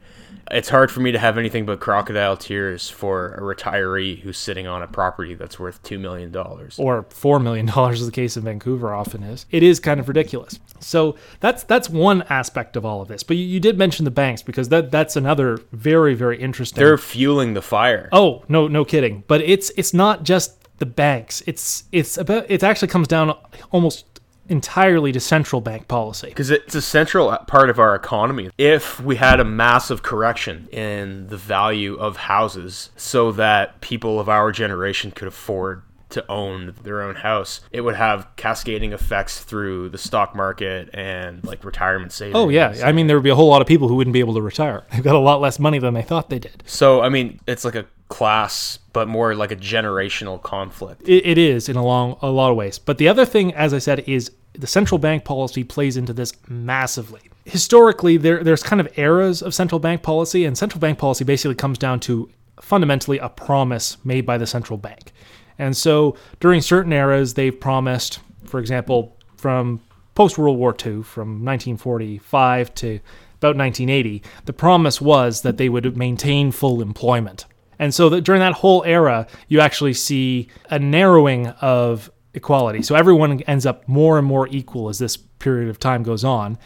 It's 0.51 0.69
hard 0.69 0.91
for 0.91 0.99
me 0.99 1.11
to 1.13 1.19
have 1.19 1.37
anything 1.37 1.65
but 1.65 1.79
crocodile 1.79 2.35
tears 2.35 2.89
for 2.89 3.33
a 3.35 3.41
retiree 3.41 4.19
who's 4.19 4.37
sitting 4.37 4.67
on 4.67 4.81
a 4.83 4.87
property 4.87 5.35
that's 5.35 5.57
worth 5.57 5.81
$2 5.83 5.99
million. 5.99 6.35
or 6.77 7.05
four 7.09 7.39
million 7.39 7.65
dollars 7.73 8.01
as 8.01 8.07
the 8.07 8.11
case 8.11 8.35
in 8.35 8.43
Vancouver 8.43 8.93
often 8.93 9.23
is. 9.23 9.45
It 9.51 9.63
is 9.63 9.79
kind 9.79 9.99
of 9.99 10.07
ridiculous. 10.09 10.59
So 10.79 11.15
that's 11.39 11.63
that's 11.63 11.89
one 11.89 12.23
aspect 12.23 12.75
of 12.75 12.83
all 12.85 13.01
of 13.01 13.07
this. 13.07 13.23
But 13.23 13.37
you, 13.37 13.45
you 13.45 13.59
did 13.61 13.77
mention 13.77 14.03
the 14.03 14.11
banks 14.11 14.41
because 14.41 14.67
that 14.69 14.91
that's 14.91 15.15
another 15.15 15.59
very 15.71 16.13
very 16.13 16.37
interesting. 16.39 16.77
They're 16.83 16.97
fueling 16.97 17.53
the 17.53 17.61
fire. 17.61 18.09
oh 18.11 18.43
no 18.49 18.67
no 18.67 18.83
kidding. 18.83 19.23
But 19.27 19.41
it's 19.41 19.69
it's 19.77 19.93
not 19.93 20.23
just 20.23 20.59
the 20.79 20.85
banks. 20.85 21.41
It's 21.47 21.85
it's 21.93 22.17
about 22.17 22.45
it 22.49 22.63
actually 22.63 22.89
comes 22.89 23.07
down 23.07 23.33
almost 23.71 24.05
entirely 24.49 25.11
to 25.11 25.19
central 25.19 25.61
bank 25.61 25.87
policy. 25.87 26.27
Because 26.27 26.49
it's 26.49 26.75
a 26.75 26.81
central 26.81 27.35
part 27.47 27.69
of 27.69 27.79
our 27.79 27.95
economy. 27.95 28.49
If 28.57 28.99
we 28.99 29.15
had 29.15 29.39
a 29.39 29.45
massive 29.45 30.03
correction 30.03 30.67
in 30.71 31.27
the 31.27 31.37
value 31.37 31.95
of 31.95 32.17
houses 32.17 32.89
so 32.95 33.31
that 33.33 33.81
people 33.81 34.19
of 34.19 34.29
our 34.29 34.51
generation 34.51 35.11
could 35.11 35.27
afford 35.27 35.83
to 36.13 36.31
own 36.31 36.73
their 36.83 37.01
own 37.01 37.15
house, 37.15 37.61
it 37.71 37.81
would 37.81 37.95
have 37.95 38.27
cascading 38.35 38.93
effects 38.93 39.43
through 39.43 39.89
the 39.89 39.97
stock 39.97 40.35
market 40.35 40.89
and 40.93 41.43
like 41.43 41.63
retirement 41.63 42.11
savings. 42.11 42.35
Oh 42.35 42.49
yeah, 42.49 42.75
I 42.83 42.91
mean 42.91 43.07
there 43.07 43.17
would 43.17 43.23
be 43.23 43.29
a 43.29 43.35
whole 43.35 43.49
lot 43.49 43.61
of 43.61 43.67
people 43.67 43.87
who 43.87 43.95
wouldn't 43.95 44.13
be 44.13 44.19
able 44.19 44.33
to 44.35 44.41
retire. 44.41 44.83
They've 44.91 45.03
got 45.03 45.15
a 45.15 45.19
lot 45.19 45.41
less 45.41 45.59
money 45.59 45.79
than 45.79 45.93
they 45.93 46.01
thought 46.01 46.29
they 46.29 46.39
did. 46.39 46.63
So, 46.65 47.01
I 47.01 47.09
mean, 47.09 47.39
it's 47.47 47.65
like 47.65 47.75
a 47.75 47.85
class, 48.07 48.79
but 48.93 49.07
more 49.07 49.35
like 49.35 49.51
a 49.51 49.55
generational 49.55 50.41
conflict. 50.41 51.07
It, 51.07 51.25
it 51.25 51.37
is 51.37 51.67
in 51.67 51.75
a 51.75 51.83
long 51.83 52.17
a 52.21 52.29
lot 52.29 52.51
of 52.51 52.57
ways. 52.57 52.79
But 52.79 52.97
the 52.97 53.07
other 53.07 53.25
thing, 53.25 53.53
as 53.53 53.73
I 53.73 53.79
said, 53.79 54.07
is 54.07 54.31
the 54.53 54.67
central 54.67 54.99
bank 54.99 55.25
policy 55.25 55.63
plays 55.63 55.97
into 55.97 56.13
this 56.13 56.33
massively. 56.47 57.21
Historically, 57.45 58.17
there 58.17 58.43
there's 58.43 58.63
kind 58.63 58.79
of 58.79 58.97
eras 58.97 59.41
of 59.41 59.53
central 59.53 59.79
bank 59.79 60.03
policy, 60.03 60.45
and 60.45 60.57
central 60.57 60.79
bank 60.79 60.97
policy 60.97 61.23
basically 61.23 61.55
comes 61.55 61.77
down 61.77 61.99
to 62.01 62.29
fundamentally 62.61 63.17
a 63.17 63.29
promise 63.29 63.97
made 64.05 64.25
by 64.25 64.37
the 64.37 64.47
central 64.47 64.77
bank. 64.77 65.11
And 65.59 65.75
so 65.75 66.15
during 66.39 66.61
certain 66.61 66.93
eras, 66.93 67.33
they've 67.33 67.57
promised, 67.57 68.19
for 68.45 68.59
example, 68.59 69.17
from 69.37 69.81
post 70.15 70.37
World 70.37 70.57
War 70.57 70.71
II, 70.71 71.03
from 71.03 71.43
1945 71.43 72.73
to 72.75 72.99
about 73.37 73.57
1980, 73.57 74.23
the 74.45 74.53
promise 74.53 75.01
was 75.01 75.41
that 75.41 75.57
they 75.57 75.69
would 75.69 75.97
maintain 75.97 76.51
full 76.51 76.81
employment. 76.81 77.45
And 77.77 77.93
so 77.93 78.07
that 78.09 78.21
during 78.21 78.39
that 78.39 78.53
whole 78.53 78.83
era, 78.85 79.27
you 79.49 79.59
actually 79.59 79.93
see 79.93 80.47
a 80.69 80.79
narrowing 80.79 81.47
of 81.47 82.09
equality. 82.33 82.81
So 82.81 82.95
everyone 82.95 83.41
ends 83.41 83.65
up 83.65 83.87
more 83.87 84.17
and 84.17 84.25
more 84.25 84.47
equal 84.47 84.89
as 84.89 84.99
this 84.99 85.17
period 85.17 85.69
of 85.69 85.79
time 85.79 86.03
goes 86.03 86.23
on. 86.23 86.57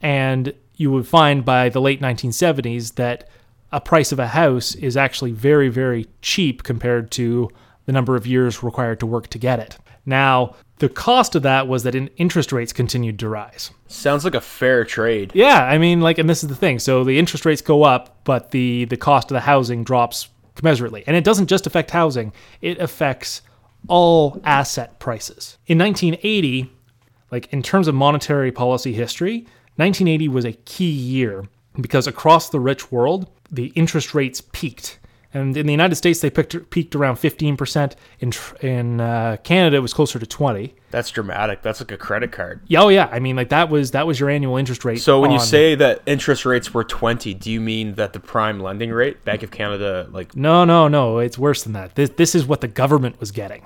And 0.00 0.54
you 0.76 0.90
would 0.90 1.06
find 1.06 1.44
by 1.44 1.68
the 1.68 1.80
late 1.80 2.00
1970s 2.00 2.94
that 2.94 3.28
a 3.70 3.80
price 3.80 4.12
of 4.12 4.18
a 4.18 4.28
house 4.28 4.74
is 4.74 4.96
actually 4.96 5.32
very, 5.32 5.68
very 5.68 6.06
cheap 6.22 6.62
compared 6.62 7.10
to 7.12 7.50
the 7.86 7.92
number 7.92 8.16
of 8.16 8.26
years 8.26 8.62
required 8.62 9.00
to 9.00 9.06
work 9.06 9.28
to 9.28 9.38
get 9.38 9.58
it. 9.58 9.78
Now, 10.04 10.56
the 10.78 10.88
cost 10.88 11.34
of 11.34 11.42
that 11.42 11.68
was 11.68 11.84
that 11.84 11.94
in 11.94 12.08
interest 12.16 12.52
rates 12.52 12.72
continued 12.72 13.18
to 13.20 13.28
rise. 13.28 13.70
Sounds 13.86 14.24
like 14.24 14.34
a 14.34 14.40
fair 14.40 14.84
trade. 14.84 15.30
Yeah, 15.34 15.64
I 15.64 15.78
mean, 15.78 16.00
like, 16.00 16.18
and 16.18 16.28
this 16.28 16.42
is 16.42 16.48
the 16.48 16.56
thing. 16.56 16.78
So 16.78 17.04
the 17.04 17.18
interest 17.18 17.44
rates 17.44 17.62
go 17.62 17.84
up, 17.84 18.24
but 18.24 18.50
the 18.50 18.86
the 18.86 18.96
cost 18.96 19.30
of 19.30 19.34
the 19.34 19.40
housing 19.40 19.84
drops 19.84 20.28
commensurately, 20.56 21.04
and 21.06 21.16
it 21.16 21.24
doesn't 21.24 21.46
just 21.46 21.66
affect 21.66 21.90
housing; 21.92 22.32
it 22.60 22.78
affects 22.78 23.42
all 23.88 24.40
asset 24.44 24.98
prices. 24.98 25.58
In 25.66 25.78
1980, 25.78 26.70
like 27.30 27.52
in 27.52 27.62
terms 27.62 27.88
of 27.88 27.94
monetary 27.94 28.52
policy 28.52 28.92
history, 28.92 29.46
1980 29.76 30.28
was 30.28 30.44
a 30.44 30.52
key 30.52 30.90
year 30.90 31.44
because 31.80 32.06
across 32.06 32.50
the 32.50 32.60
rich 32.60 32.92
world, 32.92 33.30
the 33.50 33.66
interest 33.68 34.14
rates 34.14 34.42
peaked. 34.52 34.98
And 35.34 35.56
in 35.56 35.66
the 35.66 35.72
United 35.72 35.94
States, 35.94 36.20
they 36.20 36.30
peaked, 36.30 36.70
peaked 36.70 36.94
around 36.94 37.16
15%. 37.16 37.94
In 38.20 38.32
in 38.60 39.00
uh, 39.00 39.38
Canada, 39.42 39.76
it 39.76 39.80
was 39.80 39.94
closer 39.94 40.18
to 40.18 40.26
20. 40.26 40.74
That's 40.90 41.10
dramatic. 41.10 41.62
That's 41.62 41.80
like 41.80 41.90
a 41.90 41.96
credit 41.96 42.32
card. 42.32 42.60
Yeah, 42.66 42.82
oh 42.82 42.88
yeah. 42.88 43.08
I 43.10 43.18
mean, 43.18 43.34
like 43.34 43.48
that 43.48 43.70
was 43.70 43.92
that 43.92 44.06
was 44.06 44.20
your 44.20 44.28
annual 44.28 44.58
interest 44.58 44.84
rate. 44.84 45.00
So 45.00 45.20
when 45.20 45.30
you 45.30 45.40
say 45.40 45.74
that 45.76 46.02
interest 46.04 46.44
rates 46.44 46.74
were 46.74 46.84
20, 46.84 47.32
do 47.34 47.50
you 47.50 47.60
mean 47.60 47.94
that 47.94 48.12
the 48.12 48.20
prime 48.20 48.60
lending 48.60 48.90
rate, 48.90 49.24
Bank 49.24 49.42
of 49.42 49.50
Canada, 49.50 50.06
like 50.12 50.36
no, 50.36 50.64
no, 50.64 50.88
no, 50.88 51.18
it's 51.18 51.38
worse 51.38 51.62
than 51.62 51.72
that. 51.72 51.94
This 51.94 52.10
this 52.10 52.34
is 52.34 52.46
what 52.46 52.60
the 52.60 52.68
government 52.68 53.18
was 53.20 53.30
getting. 53.30 53.64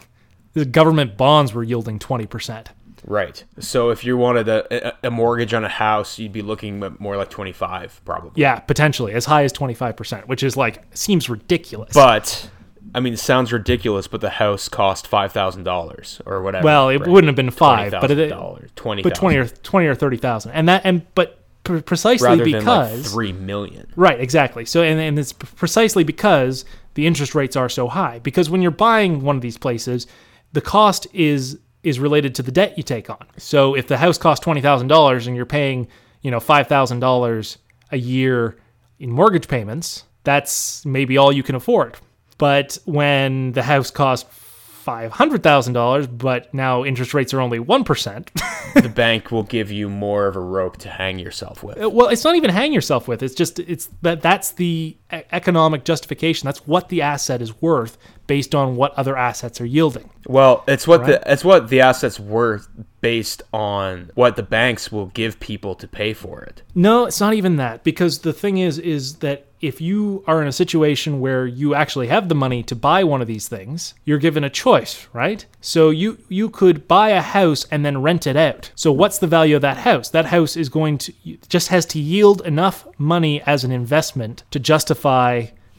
The 0.53 0.65
government 0.65 1.17
bonds 1.17 1.53
were 1.53 1.63
yielding 1.63 1.99
20%. 1.99 2.69
Right? 3.05 3.43
So 3.59 3.91
if 3.91 4.05
you 4.05 4.17
wanted 4.17 4.49
a, 4.49 4.97
a, 5.07 5.11
mortgage 5.11 5.55
on 5.55 5.65
a 5.65 5.69
house, 5.69 6.19
you'd 6.19 6.33
be 6.33 6.43
looking 6.43 6.83
at 6.83 7.01
more 7.01 7.17
like 7.17 7.31
25 7.31 8.01
probably. 8.05 8.33
Yeah, 8.35 8.59
potentially 8.59 9.13
as 9.13 9.25
high 9.25 9.45
as 9.45 9.53
25%, 9.53 10.27
which 10.27 10.43
is 10.43 10.57
like 10.57 10.83
seems 10.97 11.29
ridiculous. 11.29 11.95
But 11.95 12.51
I 12.95 13.01
mean, 13.01 13.13
it 13.13 13.19
sounds 13.19 13.53
ridiculous, 13.53 14.07
but 14.07 14.21
the 14.21 14.31
house 14.31 14.69
cost 14.69 15.07
five 15.07 15.33
thousand 15.33 15.65
dollars 15.65 16.21
or 16.27 16.43
whatever. 16.43 16.65
well, 16.65 16.89
it 16.89 16.99
right? 16.99 17.09
wouldn't 17.09 17.29
have 17.29 17.37
been 17.37 17.51
5, 17.51 17.93
but 17.93 18.11
it 18.11 18.29
dollars, 18.29 18.71
twenty, 18.77 19.03
but 19.03 19.15
20 19.15 19.37
or 19.37 19.47
20 19.47 19.87
or 19.87 19.95
30,000. 19.95 20.53
And 20.53 20.69
that 20.69 20.83
and 20.85 21.07
but 21.15 21.43
pre- 21.67 21.83
precisely 21.83 22.27
rather 22.27 22.45
because 22.45 22.65
than 22.65 23.03
like 23.03 23.05
three 23.05 23.33
million. 23.33 23.93
Right, 23.97 24.19
exactly. 24.19 24.65
So, 24.65 24.83
and, 24.83 24.99
and 24.99 25.19
it's 25.19 25.33
precisely 25.33 26.05
because 26.05 26.65
the 26.95 27.07
interest 27.07 27.35
rates 27.35 27.57
are 27.57 27.69
so 27.69 27.89
high. 27.89 28.21
Because 28.21 28.49
when 28.49 28.63
you're 28.63 28.71
buying 28.71 29.23
one 29.23 29.37
of 29.37 29.43
these 29.43 29.59
places, 29.59 30.07
the 30.53 30.61
cost 30.61 31.07
is 31.13 31.59
is 31.87 32.01
related 32.01 32.35
to 32.35 32.43
the 32.43 32.51
debt 32.51 32.77
you 32.77 32.83
take 32.83 33.09
on. 33.09 33.25
So, 33.39 33.75
if 33.77 33.87
the 33.87 33.97
house 33.97 34.19
costs 34.19 34.43
twenty 34.43 34.61
thousand 34.61 34.89
dollars 34.89 35.27
and 35.27 35.37
you're 35.37 35.47
paying, 35.47 35.87
you 36.21 36.31
know, 36.31 36.41
five 36.41 36.67
thousand 36.67 37.01
dollars 37.01 37.59
a 37.93 37.97
year 37.97 38.57
in 38.99 39.11
mortgage 39.11 39.47
payments, 39.47 40.05
that's 40.25 40.85
maybe 40.85 41.17
all 41.17 41.33
you 41.33 41.45
can 41.45 41.55
afford. 41.55 41.97
But 42.39 42.79
when 42.85 43.53
the 43.53 43.63
house 43.63 43.91
costs 43.91 44.29
five 44.87 45.13
hundred 45.13 45.43
thousand 45.43 45.75
dollars, 45.75 46.07
but 46.07 46.53
now 46.53 46.85
interest 46.85 47.15
rates 47.15 47.33
are 47.33 47.41
only 47.41 47.61
one 47.61 47.85
percent. 47.85 48.33
the 48.75 48.89
bank 48.89 49.31
will 49.31 49.45
give 49.45 49.71
you 49.71 49.89
more 49.89 50.27
of 50.27 50.37
a 50.37 50.41
rope 50.41 50.77
to 50.79 50.89
hang 50.89 51.19
yourself 51.19 51.63
with. 51.63 51.79
Well, 51.79 52.09
it's 52.09 52.25
not 52.25 52.35
even 52.35 52.51
hang 52.51 52.73
yourself 52.73 53.07
with. 53.07 53.23
It's 53.23 53.35
just 53.35 53.61
it's 53.61 53.89
that 54.03 54.23
that's 54.23 54.53
the 54.53 54.97
economic 55.11 55.85
justification. 55.85 56.47
That's 56.47 56.67
what 56.67 56.89
the 56.89 57.03
asset 57.03 57.41
is 57.43 57.61
worth 57.63 57.97
based 58.27 58.55
on 58.55 58.77
what 58.77 58.93
other 58.95 59.17
assets 59.17 59.61
are 59.61 59.67
yielding. 59.67 60.11
Well, 60.27 60.65
it's 60.67 60.87
what 60.87 61.03
Right. 61.03 61.23
the 61.23 61.33
it's 61.33 61.45
what 61.45 61.69
the 61.69 61.81
assets 61.81 62.19
worth 62.19 62.69
based 63.01 63.43
on 63.53 64.11
what 64.15 64.35
the 64.37 64.43
banks 64.43 64.91
will 64.91 65.07
give 65.07 65.39
people 65.39 65.75
to 65.77 65.87
pay 65.87 66.13
for 66.13 66.43
it. 66.43 66.63
No, 66.75 67.05
it's 67.07 67.21
not 67.21 67.35
even 67.35 67.57
that 67.57 67.85
because 67.85 68.19
the 68.21 68.33
thing 68.33 68.59
is 68.59 68.79
is 68.79 69.17
that 69.17 69.47
if 69.61 69.81
you 69.81 70.23
are 70.27 70.43
in 70.43 70.49
a 70.49 70.53
situation 70.53 71.19
where 71.19 71.47
you 71.47 71.75
actually 71.75 72.09
have 72.09 72.29
the 72.29 72.35
money 72.35 72.63
to 72.63 72.77
buy 72.77 73.03
one 73.03 73.23
of 73.23 73.27
these 73.27 73.49
things, 73.49 73.95
you're 74.05 74.19
given 74.19 74.45
a 74.45 74.51
choice, 74.51 75.07
right? 75.13 75.47
So 75.61 75.91
you 75.91 76.19
you 76.29 76.51
could 76.51 76.89
buy 76.89 77.11
a 77.11 77.23
house 77.23 77.65
and 77.71 77.85
then 77.85 78.03
rent 78.03 78.27
it 78.27 78.37
out. 78.37 78.71
So 78.75 78.91
what's 78.93 79.19
the 79.19 79.27
value 79.29 79.55
of 79.57 79.63
that 79.63 79.79
house? 79.79 80.09
That 80.11 80.27
house 80.27 80.57
is 80.57 80.69
going 80.69 80.99
to 80.99 81.13
just 81.49 81.69
has 81.69 81.87
to 81.87 82.01
yield 82.01 82.43
enough 82.45 82.87
money 82.99 83.41
as 83.43 83.63
an 83.65 83.71
investment 83.71 84.43
to 84.51 84.59
justify 84.59 84.96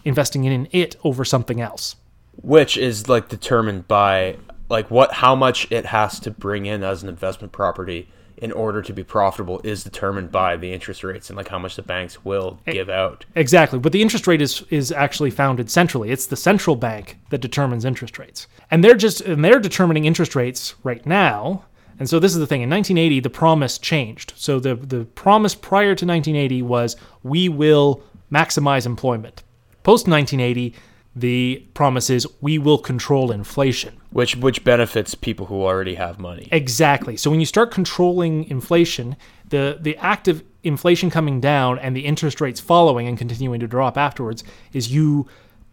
investing 0.06 0.44
in 0.46 0.68
it 0.72 0.96
over 1.04 1.26
something 1.26 1.60
else. 1.62 1.96
which 2.42 2.78
is 2.78 3.08
like 3.10 3.30
determined 3.30 3.88
by 3.88 4.38
like 4.70 4.92
what 4.92 5.12
how 5.14 5.36
much 5.36 5.70
it 5.72 5.86
has 5.88 6.20
to 6.20 6.30
bring 6.32 6.66
in 6.66 6.84
as 6.84 7.04
an 7.04 7.10
investment 7.10 7.52
property 7.52 8.08
in 8.38 8.52
order 8.52 8.84
to 8.84 8.94
be 8.94 9.04
profitable 9.04 9.60
is 9.64 9.84
determined 9.84 10.32
by 10.32 10.56
the 10.56 10.72
interest 10.72 11.04
rates 11.04 11.30
and 11.30 11.38
like 11.38 11.48
how 11.48 11.58
much 11.58 11.76
the 11.76 11.82
banks 11.82 12.24
will 12.24 12.60
give 12.68 12.88
out. 12.90 13.26
Exactly, 13.34 13.80
but 13.80 13.92
the 13.92 14.02
interest 14.02 14.28
rate 14.28 14.42
is 14.42 14.64
is 14.70 14.92
actually 14.92 15.32
founded 15.32 15.70
centrally. 15.72 16.12
It's 16.12 16.28
the 16.28 16.36
central 16.36 16.76
bank 16.76 17.18
that 17.32 17.40
determines 17.42 17.84
interest 17.86 18.20
rates, 18.20 18.46
and 18.70 18.84
they're 18.84 18.96
just 18.96 19.22
and 19.22 19.44
they're 19.44 19.60
determining 19.60 20.06
interest 20.06 20.36
rates 20.36 20.76
right 20.84 21.04
now. 21.06 21.66
And 22.00 22.08
so 22.08 22.20
this 22.20 22.34
is 22.34 22.38
the 22.38 22.46
thing. 22.46 22.62
In 22.62 22.70
1980, 22.70 23.22
the 23.22 23.32
promise 23.32 23.80
changed. 23.80 24.34
So 24.36 24.60
the 24.60 24.76
the 24.76 25.06
promise 25.06 25.56
prior 25.56 25.96
to 25.96 26.06
1980 26.06 26.62
was 26.62 26.96
we 27.24 27.50
will 27.50 28.04
maximize 28.32 28.86
employment. 28.86 29.44
Post 29.84 30.08
1980, 30.08 30.76
the 31.16 31.66
promise 31.74 32.10
is 32.10 32.28
we 32.42 32.58
will 32.60 32.78
control 32.78 33.32
inflation. 33.32 33.98
Which 34.12 34.36
which 34.36 34.64
benefits 34.64 35.16
people 35.16 35.48
who 35.48 35.64
already 35.64 35.96
have 35.96 36.20
money. 36.20 36.48
Exactly. 36.52 37.18
So 37.18 37.32
when 37.32 37.40
you 37.40 37.46
start 37.46 37.72
controlling 37.72 38.44
inflation, 38.46 39.16
the 39.50 39.78
the 39.80 39.98
act 39.98 40.28
of 40.28 40.44
inflation 40.64 41.10
coming 41.10 41.40
down 41.40 41.80
and 41.80 41.96
the 41.96 42.06
interest 42.06 42.40
rates 42.42 42.60
following 42.60 43.08
and 43.08 43.18
continuing 43.18 43.60
to 43.62 43.68
drop 43.68 43.98
afterwards 43.98 44.44
is 44.74 44.94
you 44.94 45.28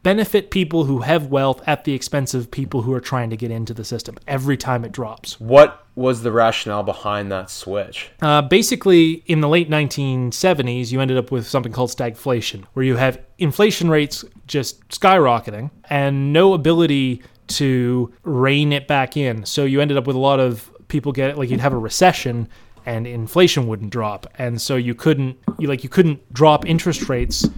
benefit 0.04 0.50
people 0.52 0.84
who 0.84 1.00
have 1.00 1.26
wealth 1.26 1.60
at 1.66 1.82
the 1.82 1.94
expense 1.94 2.34
of 2.34 2.50
people 2.50 2.82
who 2.82 2.92
are 2.92 3.00
trying 3.00 3.30
to 3.30 3.36
get 3.36 3.50
into 3.50 3.74
the 3.74 3.84
system 3.84 4.16
every 4.28 4.56
time 4.56 4.84
it 4.84 4.92
drops. 4.92 5.40
What 5.40 5.84
was 5.96 6.22
the 6.22 6.30
rationale 6.30 6.84
behind 6.84 7.32
that 7.32 7.50
switch? 7.50 8.10
Uh, 8.22 8.42
basically, 8.42 9.24
in 9.26 9.40
the 9.40 9.48
late 9.48 9.68
1970s, 9.68 10.92
you 10.92 11.00
ended 11.00 11.16
up 11.16 11.32
with 11.32 11.48
something 11.48 11.72
called 11.72 11.90
stagflation, 11.90 12.64
where 12.74 12.84
you 12.84 12.96
have 12.96 13.18
inflation 13.38 13.88
rates 13.90 14.24
just 14.46 14.86
skyrocketing 14.88 15.70
and 15.90 16.32
no 16.32 16.54
ability 16.54 17.22
to 17.46 18.12
rein 18.22 18.72
it 18.72 18.86
back 18.86 19.16
in. 19.16 19.44
So 19.44 19.64
you 19.64 19.80
ended 19.80 19.96
up 19.96 20.06
with 20.06 20.16
a 20.16 20.20
lot 20.20 20.38
of 20.38 20.70
people 20.88 21.12
get 21.12 21.36
like 21.38 21.50
you'd 21.50 21.60
have 21.60 21.72
a 21.72 21.78
recession 21.78 22.48
and 22.86 23.06
inflation 23.06 23.66
wouldn't 23.66 23.90
drop, 23.90 24.26
and 24.38 24.60
so 24.60 24.76
you 24.76 24.94
couldn't 24.94 25.38
you 25.58 25.68
like 25.68 25.82
you 25.82 25.88
couldn't 25.88 26.32
drop 26.32 26.66
interest 26.66 27.08
rates 27.08 27.48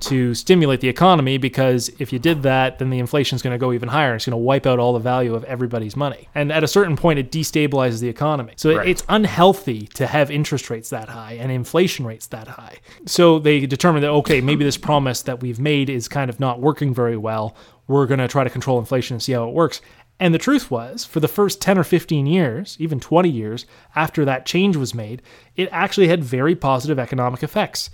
to 0.00 0.34
stimulate 0.34 0.80
the 0.80 0.88
economy 0.88 1.38
because 1.38 1.88
if 1.98 2.12
you 2.12 2.18
did 2.18 2.42
that, 2.42 2.78
then 2.78 2.90
the 2.90 2.98
inflation's 2.98 3.40
going 3.40 3.54
to 3.54 3.58
go 3.58 3.72
even 3.72 3.88
higher. 3.88 4.14
It's 4.14 4.26
going 4.26 4.32
to 4.32 4.36
wipe 4.36 4.66
out 4.66 4.78
all 4.78 4.92
the 4.92 4.98
value 4.98 5.34
of 5.34 5.42
everybody's 5.44 5.96
money, 5.96 6.28
and 6.34 6.52
at 6.52 6.62
a 6.62 6.68
certain 6.68 6.96
point, 6.96 7.18
it 7.18 7.30
destabilizes 7.30 8.00
the 8.00 8.08
economy. 8.08 8.52
So 8.56 8.76
Right. 8.76 8.88
it's 8.88 9.04
unhealthy 9.08 9.86
to 9.94 10.06
have 10.06 10.30
interest 10.30 10.68
rates 10.70 10.90
that 10.90 11.08
high 11.08 11.32
and 11.34 11.50
inflation 11.50 12.04
rates 12.06 12.26
that 12.28 12.48
high. 12.48 12.76
So 13.06 13.38
they 13.38 13.64
determined 13.66 14.04
that 14.04 14.10
okay, 14.10 14.40
maybe 14.40 14.64
this 14.64 14.76
promise 14.76 15.22
that 15.22 15.40
we've 15.40 15.58
made 15.60 15.88
is 15.88 16.08
kind 16.08 16.28
of 16.30 16.38
not 16.40 16.60
working 16.60 16.92
very 16.94 17.16
well. 17.16 17.56
We're 17.88 18.06
going 18.06 18.18
to 18.20 18.28
try 18.28 18.42
to 18.44 18.50
control 18.50 18.78
inflation 18.78 19.14
and 19.14 19.22
see 19.22 19.32
how 19.32 19.48
it 19.48 19.54
works. 19.54 19.80
And 20.18 20.32
the 20.32 20.38
truth 20.38 20.70
was, 20.70 21.04
for 21.04 21.20
the 21.20 21.28
first 21.28 21.60
10 21.60 21.78
or 21.78 21.84
15 21.84 22.26
years, 22.26 22.76
even 22.80 23.00
20 23.00 23.28
years 23.28 23.66
after 23.94 24.24
that 24.24 24.46
change 24.46 24.76
was 24.76 24.94
made, 24.94 25.20
it 25.56 25.68
actually 25.70 26.08
had 26.08 26.24
very 26.24 26.54
positive 26.54 26.98
economic 26.98 27.42
effects. 27.42 27.90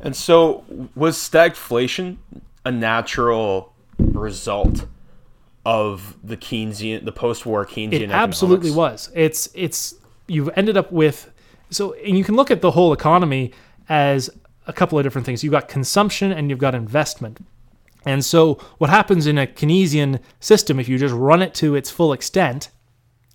And 0.00 0.14
so 0.14 0.64
was 0.94 1.16
stagflation 1.16 2.18
a 2.64 2.70
natural 2.70 3.72
result 3.98 4.86
of 5.64 6.16
the 6.22 6.36
Keynesian 6.36 7.04
the 7.04 7.12
post-war 7.12 7.64
Keynesian 7.64 7.92
It 7.92 8.10
absolutely 8.10 8.70
was. 8.70 9.10
It's 9.14 9.48
it's 9.54 9.94
you've 10.28 10.50
ended 10.54 10.76
up 10.76 10.92
with 10.92 11.32
so 11.70 11.94
and 11.94 12.18
you 12.18 12.24
can 12.24 12.36
look 12.36 12.50
at 12.50 12.60
the 12.60 12.72
whole 12.72 12.92
economy 12.92 13.52
as 13.88 14.28
a 14.66 14.72
couple 14.72 14.98
of 14.98 15.04
different 15.04 15.24
things. 15.24 15.42
You've 15.42 15.52
got 15.52 15.68
consumption 15.68 16.32
and 16.32 16.50
you've 16.50 16.58
got 16.58 16.74
investment. 16.74 17.44
And 18.06 18.24
so 18.24 18.54
what 18.78 18.88
happens 18.88 19.26
in 19.26 19.36
a 19.36 19.46
Keynesian 19.46 20.20
system 20.40 20.78
if 20.78 20.88
you 20.88 20.96
just 20.96 21.14
run 21.14 21.42
it 21.42 21.52
to 21.54 21.74
its 21.74 21.90
full 21.90 22.12
extent 22.12 22.70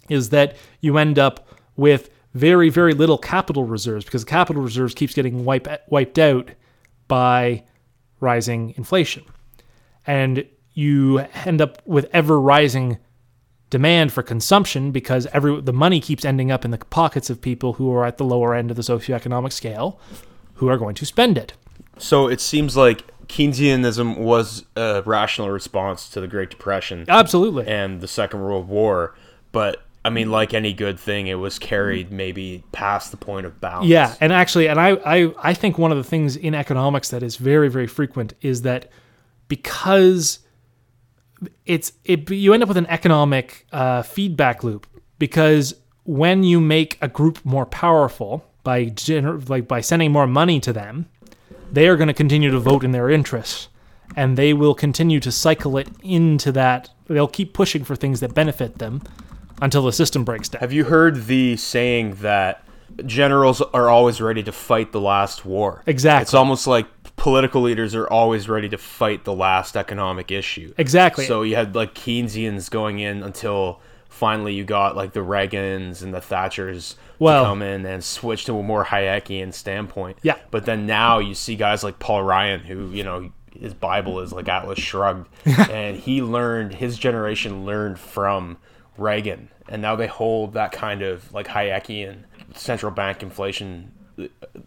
is 0.09 0.29
that 0.29 0.55
you 0.79 0.97
end 0.97 1.19
up 1.19 1.47
with 1.75 2.09
very 2.33 2.69
very 2.69 2.93
little 2.93 3.17
capital 3.17 3.65
reserves 3.65 4.05
because 4.05 4.23
capital 4.23 4.61
reserves 4.61 4.95
keeps 4.95 5.13
getting 5.13 5.43
wipe, 5.43 5.67
wiped 5.89 6.17
out 6.17 6.49
by 7.09 7.63
rising 8.21 8.73
inflation. 8.77 9.23
And 10.07 10.45
you 10.73 11.19
end 11.45 11.61
up 11.61 11.81
with 11.85 12.07
ever 12.13 12.39
rising 12.39 12.97
demand 13.69 14.13
for 14.13 14.23
consumption 14.23 14.91
because 14.91 15.25
every 15.27 15.59
the 15.59 15.73
money 15.73 15.99
keeps 15.99 16.23
ending 16.23 16.51
up 16.51 16.63
in 16.63 16.71
the 16.71 16.77
pockets 16.77 17.29
of 17.29 17.41
people 17.41 17.73
who 17.73 17.93
are 17.93 18.05
at 18.05 18.17
the 18.17 18.23
lower 18.23 18.55
end 18.55 18.71
of 18.71 18.77
the 18.77 18.83
socioeconomic 18.83 19.51
scale 19.51 19.99
who 20.55 20.69
are 20.69 20.77
going 20.77 20.95
to 20.95 21.05
spend 21.05 21.37
it. 21.37 21.53
So 21.97 22.27
it 22.27 22.39
seems 22.39 22.77
like 22.77 23.03
Keynesianism 23.31 24.17
was 24.17 24.65
a 24.75 25.01
rational 25.05 25.49
response 25.49 26.09
to 26.09 26.19
the 26.19 26.27
Great 26.27 26.49
Depression 26.49 27.05
Absolutely. 27.07 27.65
and 27.65 28.01
the 28.01 28.07
Second 28.07 28.41
World 28.41 28.67
War, 28.67 29.15
but 29.53 29.83
I 30.03 30.09
mean, 30.09 30.31
like 30.31 30.53
any 30.53 30.73
good 30.73 30.99
thing, 30.99 31.27
it 31.27 31.35
was 31.35 31.57
carried 31.57 32.11
maybe 32.11 32.63
past 32.73 33.11
the 33.11 33.17
point 33.17 33.45
of 33.45 33.61
balance. 33.61 33.87
Yeah, 33.87 34.15
and 34.19 34.33
actually, 34.33 34.67
and 34.67 34.81
I, 34.81 34.95
I, 35.05 35.33
I 35.41 35.53
think 35.53 35.77
one 35.77 35.91
of 35.91 35.97
the 35.97 36.03
things 36.03 36.35
in 36.35 36.53
economics 36.53 37.09
that 37.09 37.23
is 37.23 37.37
very, 37.37 37.69
very 37.69 37.87
frequent 37.87 38.33
is 38.41 38.63
that 38.63 38.91
because 39.47 40.39
it's 41.65 41.93
it, 42.03 42.29
you 42.29 42.53
end 42.53 42.63
up 42.63 42.67
with 42.67 42.77
an 42.77 42.87
economic 42.87 43.65
uh, 43.71 44.01
feedback 44.01 44.63
loop 44.63 44.87
because 45.19 45.73
when 46.03 46.43
you 46.43 46.59
make 46.59 46.97
a 47.01 47.07
group 47.07 47.43
more 47.45 47.65
powerful 47.65 48.43
by 48.63 48.87
gener- 48.87 49.47
like 49.47 49.67
by 49.67 49.79
sending 49.79 50.11
more 50.11 50.27
money 50.27 50.59
to 50.59 50.73
them, 50.73 51.07
they 51.71 51.87
are 51.87 51.95
going 51.95 52.07
to 52.07 52.13
continue 52.13 52.51
to 52.51 52.59
vote 52.59 52.83
in 52.83 52.91
their 52.91 53.09
interests, 53.09 53.69
and 54.15 54.37
they 54.37 54.53
will 54.53 54.75
continue 54.75 55.19
to 55.19 55.31
cycle 55.31 55.77
it 55.77 55.89
into 56.03 56.51
that. 56.51 56.89
They'll 57.07 57.27
keep 57.27 57.53
pushing 57.53 57.83
for 57.83 57.95
things 57.95 58.19
that 58.19 58.33
benefit 58.33 58.77
them 58.77 59.01
until 59.61 59.83
the 59.83 59.93
system 59.93 60.23
breaks 60.23 60.49
down. 60.49 60.59
Have 60.59 60.73
you 60.73 60.85
heard 60.85 61.25
the 61.25 61.55
saying 61.57 62.15
that 62.15 62.63
generals 63.05 63.61
are 63.61 63.89
always 63.89 64.21
ready 64.21 64.43
to 64.43 64.51
fight 64.51 64.91
the 64.91 65.01
last 65.01 65.45
war. 65.45 65.83
Exactly. 65.85 66.23
It's 66.23 66.33
almost 66.33 66.67
like 66.67 66.87
political 67.15 67.61
leaders 67.61 67.95
are 67.95 68.07
always 68.07 68.49
ready 68.49 68.69
to 68.69 68.77
fight 68.77 69.23
the 69.23 69.33
last 69.33 69.77
economic 69.77 70.31
issue. 70.31 70.73
Exactly. 70.77 71.25
So 71.25 71.43
you 71.43 71.55
had 71.55 71.75
like 71.75 71.93
Keynesians 71.93 72.69
going 72.69 72.99
in 72.99 73.23
until 73.23 73.81
finally 74.11 74.53
you 74.53 74.63
got 74.63 74.95
like 74.95 75.13
the 75.13 75.21
Reagans 75.21 76.03
and 76.03 76.13
the 76.13 76.19
Thatchers 76.19 76.95
Well- 77.17 77.43
to 77.45 77.49
come 77.49 77.61
in 77.63 77.85
and 77.85 78.03
switch 78.03 78.45
to 78.45 78.57
a 78.59 78.61
more 78.63 78.85
Hayekian 78.85 79.53
standpoint. 79.53 80.17
Yeah. 80.21 80.37
But 80.51 80.65
then 80.65 80.85
now 80.85 81.17
you 81.19 81.33
see 81.33 81.55
guys 81.55 81.83
like 81.83 81.97
Paul 81.97 82.21
Ryan, 82.23 82.59
who 82.59 82.91
you 82.91 83.03
know 83.03 83.31
his 83.57 83.73
Bible 83.73 84.19
is 84.19 84.31
like 84.31 84.47
Atlas 84.47 84.79
Shrugged, 84.79 85.27
and 85.69 85.97
he 85.97 86.21
learned 86.21 86.75
his 86.75 86.97
generation 86.97 87.65
learned 87.65 87.99
from 87.99 88.57
Reagan, 88.97 89.49
and 89.69 89.81
now 89.81 89.95
they 89.95 90.07
hold 90.07 90.53
that 90.53 90.71
kind 90.71 91.01
of 91.01 91.33
like 91.33 91.47
Hayekian 91.47 92.23
central 92.55 92.91
bank 92.91 93.23
inflation. 93.23 93.93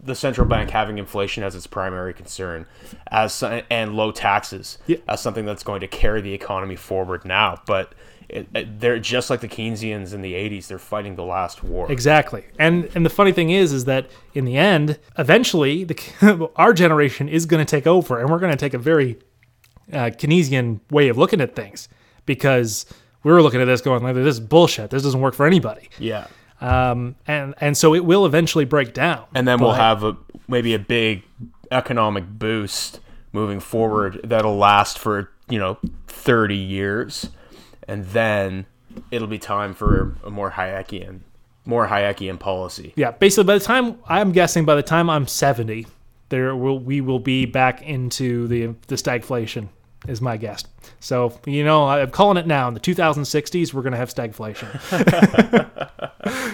The 0.02 0.14
central 0.16 0.48
bank 0.48 0.70
having 0.70 0.98
inflation 0.98 1.44
as 1.44 1.54
its 1.54 1.66
primary 1.68 2.12
concern, 2.14 2.66
as 3.08 3.40
and 3.70 3.94
low 3.94 4.10
taxes 4.10 4.78
Yeah. 4.86 4.96
as 5.06 5.20
something 5.20 5.44
that's 5.44 5.62
going 5.62 5.80
to 5.80 5.86
carry 5.86 6.20
the 6.22 6.32
economy 6.32 6.74
forward 6.76 7.24
now. 7.24 7.60
But 7.66 7.94
it, 8.28 8.48
it- 8.54 8.80
they're 8.80 8.98
just 8.98 9.30
like 9.30 9.40
the 9.40 9.48
Keynesians 9.48 10.12
in 10.14 10.22
the 10.22 10.32
'80s. 10.34 10.66
They're 10.68 10.78
fighting 10.78 11.16
the 11.16 11.24
last 11.24 11.62
war. 11.62 11.90
Exactly. 11.90 12.44
And 12.58 12.88
and 12.94 13.04
the 13.04 13.10
funny 13.10 13.32
thing 13.32 13.50
is 13.50 13.72
is 13.72 13.84
that 13.86 14.06
in 14.34 14.44
the 14.44 14.56
end, 14.56 14.98
eventually 15.18 15.84
the 15.84 16.50
our 16.56 16.72
generation 16.72 17.28
is 17.28 17.46
going 17.46 17.64
to 17.64 17.70
take 17.70 17.86
over 17.86 18.18
and 18.20 18.30
we're 18.30 18.38
going 18.38 18.52
to 18.52 18.56
take 18.58 18.74
a 18.74 18.78
very 18.78 19.18
uh, 19.92 20.10
Keynesian 20.10 20.80
way 20.90 21.08
of 21.08 21.18
looking 21.18 21.40
at 21.40 21.54
things 21.54 21.88
because 22.26 22.86
we 23.22 23.32
were 23.32 23.42
looking 23.42 23.60
at 23.60 23.66
this 23.66 23.80
going 23.80 24.02
like 24.02 24.14
this 24.14 24.26
is 24.34 24.40
bullshit. 24.40 24.90
This 24.90 25.02
doesn't 25.02 25.20
work 25.20 25.34
for 25.34 25.46
anybody. 25.46 25.88
Yeah. 25.98 26.26
Um, 26.60 27.16
and 27.26 27.54
and 27.60 27.76
so 27.76 27.94
it 27.94 28.04
will 28.04 28.24
eventually 28.26 28.64
break 28.64 28.94
down. 28.94 29.24
and 29.34 29.46
then 29.46 29.58
we'll 29.60 29.72
have 29.72 30.02
a 30.04 30.16
maybe 30.48 30.72
a 30.74 30.78
big 30.78 31.22
economic 31.70 32.24
boost 32.28 33.00
moving 33.32 33.58
forward 33.60 34.20
that'll 34.24 34.56
last 34.56 34.98
for 34.98 35.30
you 35.48 35.58
know 35.58 35.76
30 36.06 36.56
years 36.56 37.28
and 37.88 38.06
then 38.06 38.66
it'll 39.10 39.28
be 39.28 39.38
time 39.38 39.74
for 39.74 40.16
a 40.24 40.30
more 40.30 40.52
Hayekian 40.52 41.20
more 41.64 41.88
Hayekian 41.88 42.38
policy 42.38 42.92
Yeah, 42.96 43.12
basically 43.12 43.44
by 43.44 43.58
the 43.58 43.64
time 43.64 43.98
I'm 44.06 44.32
guessing 44.32 44.64
by 44.64 44.74
the 44.74 44.82
time 44.82 45.08
I'm 45.08 45.26
70, 45.26 45.86
there 46.28 46.54
will 46.54 46.78
we 46.78 47.00
will 47.00 47.18
be 47.18 47.46
back 47.46 47.82
into 47.82 48.46
the 48.48 48.66
the 48.86 48.96
stagflation 48.96 49.68
is 50.06 50.20
my 50.20 50.36
guess. 50.36 50.64
So, 51.00 51.38
you 51.46 51.64
know, 51.64 51.86
I'm 51.86 52.10
calling 52.10 52.36
it 52.36 52.46
now. 52.46 52.68
In 52.68 52.74
the 52.74 52.80
2060s, 52.80 53.72
we're 53.72 53.82
going 53.82 53.92
to 53.92 53.98
have 53.98 54.12
stagflation. 54.12 54.68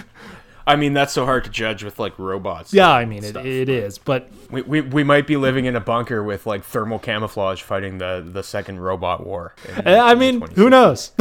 I 0.67 0.75
mean 0.75 0.93
that's 0.93 1.13
so 1.13 1.25
hard 1.25 1.43
to 1.45 1.49
judge 1.49 1.83
with 1.83 1.99
like 1.99 2.17
robots 2.19 2.73
Yeah, 2.73 2.89
I 2.91 3.05
mean, 3.05 3.23
it, 3.23 3.35
it 3.35 3.69
is. 3.69 3.97
But 3.97 4.29
we, 4.49 4.61
we, 4.61 4.81
we 4.81 5.03
might 5.03 5.27
be 5.27 5.37
living 5.37 5.65
in 5.65 5.75
a 5.75 5.79
bunker 5.79 6.23
with 6.23 6.45
like 6.45 6.63
thermal 6.63 6.99
camouflage 6.99 7.61
fighting 7.61 7.97
the 7.97 8.23
the 8.25 8.43
second 8.43 8.79
robot 8.79 9.25
war 9.25 9.55
in- 9.67 9.87
uh, 9.87 9.91
I 9.91 10.13
in 10.13 10.19
mean, 10.19 10.41
who 10.55 10.69
knows? 10.69 11.11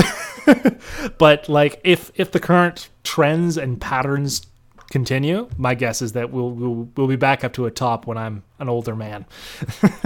but 1.19 1.49
like 1.49 1.81
if 1.85 2.11
if 2.15 2.33
the 2.33 2.41
current 2.41 2.89
trends 3.05 3.57
and 3.57 3.81
patterns 3.81 4.47
continue, 4.91 5.49
my 5.57 5.75
guess 5.75 6.03
is 6.03 6.13
that 6.13 6.31
we'll 6.31 6.51
we'll, 6.51 6.89
we'll 6.97 7.07
be 7.07 7.17
back 7.17 7.45
up 7.45 7.53
to 7.55 7.67
a 7.67 7.71
top 7.71 8.07
when 8.07 8.19
I'm 8.19 8.43
an 8.59 8.69
older 8.69 8.95
man. 8.97 9.27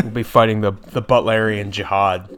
We'll 0.02 0.12
be 0.12 0.22
fighting 0.22 0.60
the 0.60 0.72
the 0.92 1.02
Butlerian 1.02 1.70
jihad. 1.70 2.28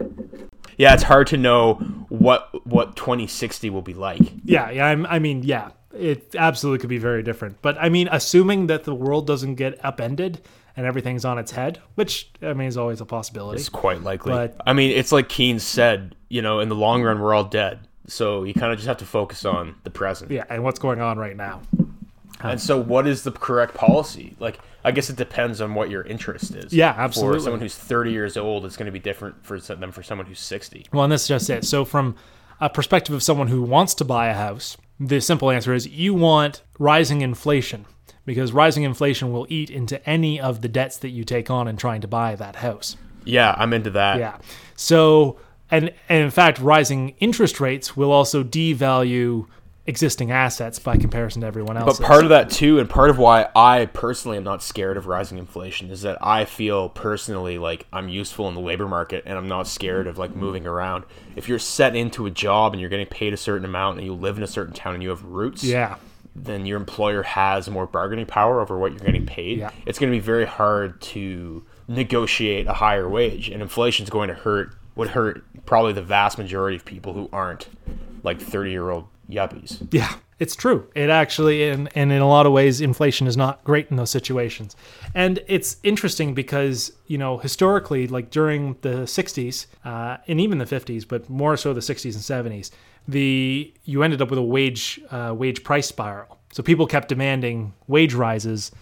Yeah, 0.79 0.95
it's 0.95 1.03
hard 1.03 1.26
to 1.29 1.37
know 1.37 1.75
what 2.09 2.49
what 2.67 2.95
2060 2.97 3.71
will 3.71 3.83
be 3.83 3.95
like. 3.95 4.21
Yeah, 4.45 4.71
yeah. 4.71 4.87
I'm, 4.87 5.05
I 5.07 5.19
mean, 5.19 5.43
yeah, 5.43 5.71
it 5.99 6.35
absolutely 6.37 6.79
could 6.81 6.88
be 6.91 6.99
very 6.99 7.23
different. 7.23 7.61
But 7.62 7.76
I 7.81 7.88
mean, 7.88 8.09
assuming 8.11 8.67
that 8.69 8.85
the 8.85 8.95
world 8.95 9.26
doesn't 9.26 9.55
get 9.57 9.79
upended 9.85 10.41
and 10.76 10.85
everything's 10.87 11.25
on 11.25 11.38
its 11.38 11.53
head, 11.53 11.81
which 11.95 12.31
I 12.43 12.53
mean 12.53 12.69
is 12.69 12.76
always 12.76 13.00
a 13.00 13.07
possibility. 13.07 13.59
It's 13.59 13.69
quite 13.69 14.03
likely. 14.03 14.33
But- 14.33 14.57
I 14.67 14.73
mean, 14.73 14.91
it's 14.91 15.12
like 15.12 15.29
Keynes 15.29 15.62
said. 15.62 16.15
You 16.29 16.43
know, 16.43 16.59
in 16.59 16.69
the 16.69 16.75
long 16.75 17.05
run, 17.05 17.21
we're 17.21 17.33
all 17.35 17.45
dead. 17.45 17.87
So 18.09 18.43
you 18.43 18.53
kind 18.53 18.73
of 18.73 18.79
just 18.79 18.88
have 18.88 18.97
to 18.97 19.05
focus 19.05 19.45
on 19.45 19.76
the 19.85 19.91
present. 19.91 20.31
Yeah, 20.33 20.45
and 20.49 20.65
what's 20.65 20.81
going 20.81 21.00
on 21.00 21.19
right 21.19 21.37
now? 21.37 21.62
And 22.41 22.61
so, 22.61 22.79
what 22.81 23.07
is 23.07 23.23
the 23.23 23.33
correct 23.33 23.75
policy? 23.75 24.37
Like, 24.38 24.59
I 24.85 24.91
guess 24.91 25.09
it 25.09 25.17
depends 25.17 25.61
on 25.61 25.75
what 25.75 25.88
your 25.88 26.03
interest 26.03 26.55
is. 26.55 26.73
Yeah, 26.73 26.95
absolutely. 26.97 27.38
For 27.38 27.43
someone 27.45 27.61
who's 27.61 27.75
30 27.76 28.12
years 28.12 28.37
old, 28.37 28.65
it's 28.67 28.76
going 28.76 28.87
to 28.87 28.93
be 28.93 28.99
different 28.99 29.45
for 29.45 29.59
than 29.59 29.91
for 29.93 30.03
someone 30.03 30.26
who's 30.26 30.41
60. 30.41 30.87
Well, 30.93 31.05
and 31.05 31.12
that's 31.12 31.26
just 31.26 31.49
it. 31.49 31.65
So, 31.65 31.85
from 31.85 32.15
a 32.61 32.69
perspective 32.69 33.15
of 33.15 33.23
someone 33.23 33.49
who 33.49 33.62
wants 33.62 33.95
to 33.95 34.05
buy 34.05 34.29
a 34.29 34.35
house, 34.35 34.76
the 34.99 35.21
simple 35.21 35.50
answer 35.50 35.75
is 35.75 35.87
you 35.87 36.15
want 36.15 36.62
rising 36.79 37.21
inflation 37.21 37.87
because 38.25 38.52
rising 38.52 38.82
inflation 38.82 39.32
will 39.32 39.47
eat 39.49 39.71
into 39.71 40.04
any 40.09 40.41
of 40.41 40.61
the 40.61 40.69
debts 40.69 40.97
that 40.99 41.11
you 41.11 41.25
take 41.25 41.50
on 41.50 41.69
in 41.69 41.76
trying 41.76 42.00
to 42.00 42.09
buy 42.09 42.35
that 42.35 42.56
house. 42.56 42.97
Yeah, 43.25 43.54
I'm 43.56 43.73
into 43.73 43.91
that. 43.91 44.19
Yeah. 44.19 44.39
So, 44.75 45.39
and, 45.71 45.93
and 46.09 46.25
in 46.25 46.30
fact, 46.30 46.59
rising 46.59 47.15
interest 47.21 47.61
rates 47.61 47.97
will 47.97 48.11
also 48.11 48.43
devalue 48.43 49.47
existing 49.86 50.30
assets 50.32 50.78
by 50.78 50.96
comparison 50.96 51.42
to 51.42 51.46
everyone 51.46 51.76
else. 51.76 51.99
But 51.99 52.06
part 52.06 52.25
of 52.25 52.30
that 52.30 52.50
too, 52.50 52.78
and 52.78 52.90
part 52.90 53.10
of 53.10 53.18
why 53.18 53.49
I 53.54 53.86
personally 53.86 54.36
am 54.36 54.44
not 54.44 54.62
scared 54.62 54.96
of 54.96 55.06
rising 55.06 55.38
inflation 55.38 55.90
is 55.90 56.02
that 56.02 56.18
I 56.20 56.44
feel 56.44 56.88
personally 56.88 57.58
like 57.58 57.86
I'm 57.92 58.08
useful 58.08 58.49
in 58.49 58.54
the 58.54 58.60
labor 58.60 58.88
market 58.88 59.22
and 59.26 59.38
I'm 59.38 59.49
not 59.49 59.68
scared 59.68 60.06
of 60.06 60.18
like 60.18 60.34
moving 60.34 60.66
around. 60.66 61.04
If 61.36 61.49
you're 61.49 61.58
set 61.58 61.94
into 61.94 62.26
a 62.26 62.30
job 62.30 62.72
and 62.72 62.80
you're 62.80 62.90
getting 62.90 63.06
paid 63.06 63.32
a 63.32 63.36
certain 63.36 63.64
amount 63.64 63.99
and 63.99 64.06
you 64.06 64.14
live 64.14 64.36
in 64.36 64.42
a 64.42 64.49
certain 64.49 64.75
town 64.75 64.94
and 64.94 65.02
you 65.02 65.10
have 65.10 65.22
roots, 65.25 65.62
yeah. 65.62 65.96
then 66.34 66.66
your 66.66 66.78
employer 66.78 67.22
has 67.22 67.70
more 67.70 67.86
bargaining 67.86 68.26
power 68.26 68.60
over 68.60 68.76
what 68.76 68.92
you're 68.92 69.00
getting 69.00 69.26
paid. 69.26 69.58
Yeah. 69.58 69.70
It's 69.86 69.99
going 69.99 70.12
to 70.12 70.16
be 70.16 70.25
very 70.25 70.46
hard 70.46 71.00
to 71.02 71.64
negotiate 71.86 72.66
a 72.66 72.72
higher 72.72 73.08
wage, 73.08 73.49
and 73.49 73.62
inflation 73.62 74.04
is 74.04 74.10
going 74.10 74.28
to 74.28 74.34
hurt. 74.34 74.75
Would 74.96 75.08
hurt 75.08 75.44
probably 75.66 75.92
the 75.92 76.02
vast 76.02 76.38
majority 76.38 76.75
of 76.75 76.86
people 76.86 77.12
who 77.12 77.28
aren't 77.30 77.68
like 78.22 78.40
30 78.40 78.70
year 78.70 78.88
old 78.88 79.06
yuppies. 79.28 79.86
Yeah, 79.93 80.15
it's 80.39 80.54
true. 80.54 80.89
It 80.95 81.10
actually, 81.10 81.69
and, 81.69 81.89
and 81.95 82.12
in 82.12 82.21
a 82.21 82.28
lot 82.28 82.47
of 82.47 82.52
ways, 82.52 82.80
inflation 82.80 83.26
is 83.26 83.36
not 83.36 83.65
great 83.65 83.89
in 83.91 83.97
those 83.97 84.10
situations. 84.10 84.76
And 85.15 85.41
it's 85.47 85.78
interesting 85.82 86.34
because, 86.34 86.93
you 87.06 87.19
know, 87.19 87.39
historically, 87.39 88.06
like 88.06 88.30
during 88.30 88.76
the 88.82 89.04
60s 89.04 89.67
uh, 89.84 90.19
and 90.28 90.41
even 90.41 90.58
the 90.58 90.65
50s, 90.65 91.06
but 91.06 91.28
more 91.28 91.56
so 91.56 91.73
the 91.73 91.80
60s 91.80 92.15
and 92.15 92.52
70s, 92.52 92.71
the 93.08 93.73
you 93.84 94.02
ended 94.02 94.21
up 94.21 94.30
with 94.30 94.39
a 94.39 94.43
wage 94.43 95.00
uh, 95.10 95.34
wage 95.36 95.62
price 95.62 95.86
spiral. 95.86 96.39
So 96.52 96.62
people 96.62 96.86
kept 96.86 97.08
demanding 97.08 97.75
wage 97.86 98.15
rises 98.15 98.73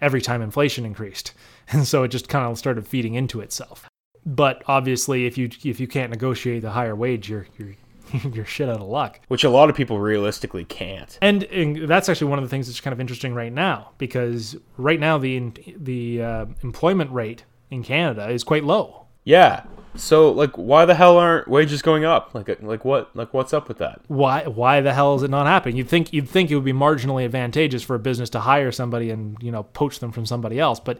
every 0.00 0.20
time 0.20 0.42
inflation 0.42 0.84
increased, 0.84 1.32
and 1.68 1.86
so 1.86 2.02
it 2.02 2.08
just 2.08 2.28
kind 2.28 2.50
of 2.50 2.58
started 2.58 2.86
feeding 2.86 3.14
into 3.14 3.40
itself. 3.40 3.88
But 4.26 4.62
obviously, 4.66 5.26
if 5.26 5.36
you 5.36 5.50
if 5.64 5.80
you 5.80 5.86
can't 5.86 6.10
negotiate 6.10 6.62
the 6.62 6.70
higher 6.70 6.96
wage, 6.96 7.28
you're 7.28 7.46
you're 7.58 7.74
you're 8.32 8.44
shit 8.44 8.68
out 8.68 8.80
of 8.80 8.88
luck. 8.88 9.20
Which 9.28 9.44
a 9.44 9.50
lot 9.50 9.70
of 9.70 9.76
people 9.76 9.98
realistically 9.98 10.64
can't. 10.64 11.18
And, 11.20 11.44
and 11.44 11.88
that's 11.88 12.08
actually 12.08 12.28
one 12.28 12.38
of 12.38 12.44
the 12.44 12.48
things 12.48 12.66
that's 12.66 12.80
kind 12.80 12.92
of 12.92 13.00
interesting 13.00 13.34
right 13.34 13.52
now 13.52 13.90
because 13.98 14.56
right 14.76 15.00
now 15.00 15.18
the 15.18 15.52
the 15.76 16.22
uh, 16.22 16.46
employment 16.62 17.10
rate 17.10 17.44
in 17.70 17.82
Canada 17.82 18.28
is 18.28 18.44
quite 18.44 18.64
low. 18.64 19.06
Yeah. 19.24 19.64
So 19.96 20.30
like, 20.30 20.52
why 20.56 20.84
the 20.84 20.94
hell 20.94 21.18
aren't 21.18 21.48
wages 21.48 21.82
going 21.82 22.04
up? 22.04 22.34
Like, 22.34 22.62
like 22.62 22.84
what? 22.84 23.14
Like, 23.14 23.32
what's 23.32 23.52
up 23.52 23.68
with 23.68 23.78
that? 23.78 24.00
Why 24.08 24.46
why 24.46 24.80
the 24.80 24.92
hell 24.92 25.14
is 25.14 25.22
it 25.22 25.30
not 25.30 25.46
happening? 25.46 25.76
You'd 25.76 25.88
think 25.88 26.12
you'd 26.12 26.28
think 26.28 26.50
it 26.50 26.56
would 26.56 26.64
be 26.64 26.72
marginally 26.72 27.24
advantageous 27.24 27.82
for 27.82 27.94
a 27.94 27.98
business 27.98 28.30
to 28.30 28.40
hire 28.40 28.72
somebody 28.72 29.10
and 29.10 29.36
you 29.40 29.50
know 29.50 29.62
poach 29.62 30.00
them 30.00 30.12
from 30.12 30.26
somebody 30.26 30.58
else, 30.58 30.80
but 30.80 30.98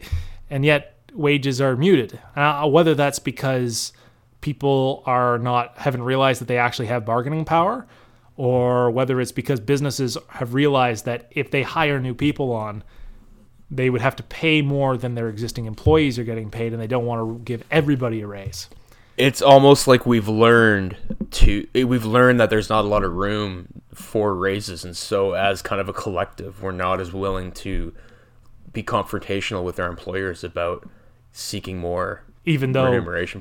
and 0.48 0.64
yet 0.64 0.96
wages 1.12 1.60
are 1.60 1.76
muted. 1.76 2.18
Uh, 2.36 2.68
whether 2.68 2.94
that's 2.94 3.18
because 3.18 3.92
people 4.44 5.02
are 5.06 5.38
not 5.38 5.78
haven't 5.78 6.02
realized 6.02 6.38
that 6.38 6.48
they 6.48 6.58
actually 6.58 6.84
have 6.84 7.02
bargaining 7.06 7.46
power, 7.46 7.86
or 8.36 8.90
whether 8.90 9.18
it's 9.18 9.32
because 9.32 9.58
businesses 9.58 10.18
have 10.28 10.52
realized 10.52 11.06
that 11.06 11.28
if 11.30 11.50
they 11.50 11.62
hire 11.62 11.98
new 11.98 12.12
people 12.12 12.52
on, 12.52 12.84
they 13.70 13.88
would 13.88 14.02
have 14.02 14.14
to 14.14 14.22
pay 14.22 14.60
more 14.60 14.98
than 14.98 15.14
their 15.14 15.30
existing 15.30 15.64
employees 15.64 16.18
are 16.18 16.24
getting 16.24 16.50
paid, 16.50 16.74
and 16.74 16.82
they 16.82 16.86
don't 16.86 17.06
want 17.06 17.20
to 17.22 17.42
give 17.42 17.64
everybody 17.70 18.20
a 18.20 18.26
raise. 18.26 18.68
It's 19.16 19.40
almost 19.40 19.88
like 19.88 20.04
we've 20.04 20.28
learned 20.28 20.98
to 21.30 21.66
we've 21.72 22.04
learned 22.04 22.38
that 22.38 22.50
there's 22.50 22.68
not 22.68 22.84
a 22.84 22.88
lot 22.88 23.02
of 23.02 23.14
room 23.14 23.68
for 23.94 24.34
raises, 24.34 24.84
and 24.84 24.94
so 24.94 25.32
as 25.32 25.62
kind 25.62 25.80
of 25.80 25.88
a 25.88 25.94
collective, 25.94 26.62
we're 26.62 26.72
not 26.72 27.00
as 27.00 27.14
willing 27.14 27.50
to 27.52 27.94
be 28.74 28.82
confrontational 28.82 29.64
with 29.64 29.80
our 29.80 29.88
employers 29.88 30.44
about 30.44 30.86
seeking 31.32 31.78
more 31.78 32.24
even 32.44 32.72
though 32.72 32.84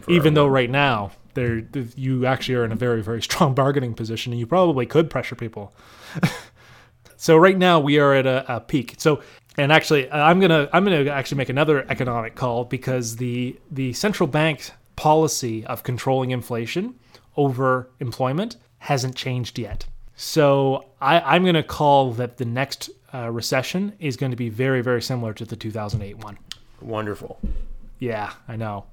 even 0.07 0.33
though 0.33 0.47
right 0.47 0.69
now 0.69 1.11
there 1.33 1.63
you 1.95 2.25
actually 2.25 2.55
are 2.55 2.65
in 2.65 2.71
a 2.71 2.75
very 2.75 3.01
very 3.01 3.21
strong 3.21 3.53
bargaining 3.61 3.93
position 3.93 4.31
and 4.31 4.39
you 4.39 4.47
probably 4.47 4.85
could 4.85 5.09
pressure 5.09 5.35
people 5.35 5.73
so 7.17 7.37
right 7.37 7.57
now 7.57 7.79
we 7.79 7.99
are 7.99 8.13
at 8.13 8.25
a, 8.25 8.55
a 8.55 8.59
peak 8.59 8.95
so 8.97 9.21
and 9.57 9.71
actually 9.71 10.09
uh, 10.09 10.23
i'm 10.23 10.39
gonna 10.39 10.69
i'm 10.73 10.83
gonna 10.83 11.09
actually 11.09 11.37
make 11.37 11.49
another 11.49 11.85
economic 11.89 12.35
call 12.35 12.63
because 12.63 13.17
the 13.17 13.57
the 13.71 13.93
central 13.93 14.27
bank's 14.27 14.71
policy 14.95 15.65
of 15.65 15.83
controlling 15.83 16.31
inflation 16.31 16.93
over 17.35 17.89
employment 17.99 18.57
hasn't 18.77 19.15
changed 19.15 19.57
yet 19.57 19.85
so 20.15 20.85
I, 21.01 21.19
i'm 21.21 21.43
gonna 21.43 21.63
call 21.63 22.11
that 22.13 22.37
the 22.37 22.45
next 22.45 22.89
uh, 23.13 23.29
recession 23.29 23.93
is 23.99 24.17
going 24.17 24.31
to 24.31 24.35
be 24.35 24.49
very, 24.49 24.81
very 24.81 25.01
similar 25.01 25.33
to 25.33 25.45
the 25.45 25.55
2008 25.55 26.17
one. 26.17 26.37
Wonderful. 26.81 27.39
Yeah, 28.03 28.31
I 28.49 28.55
know. 28.57 28.85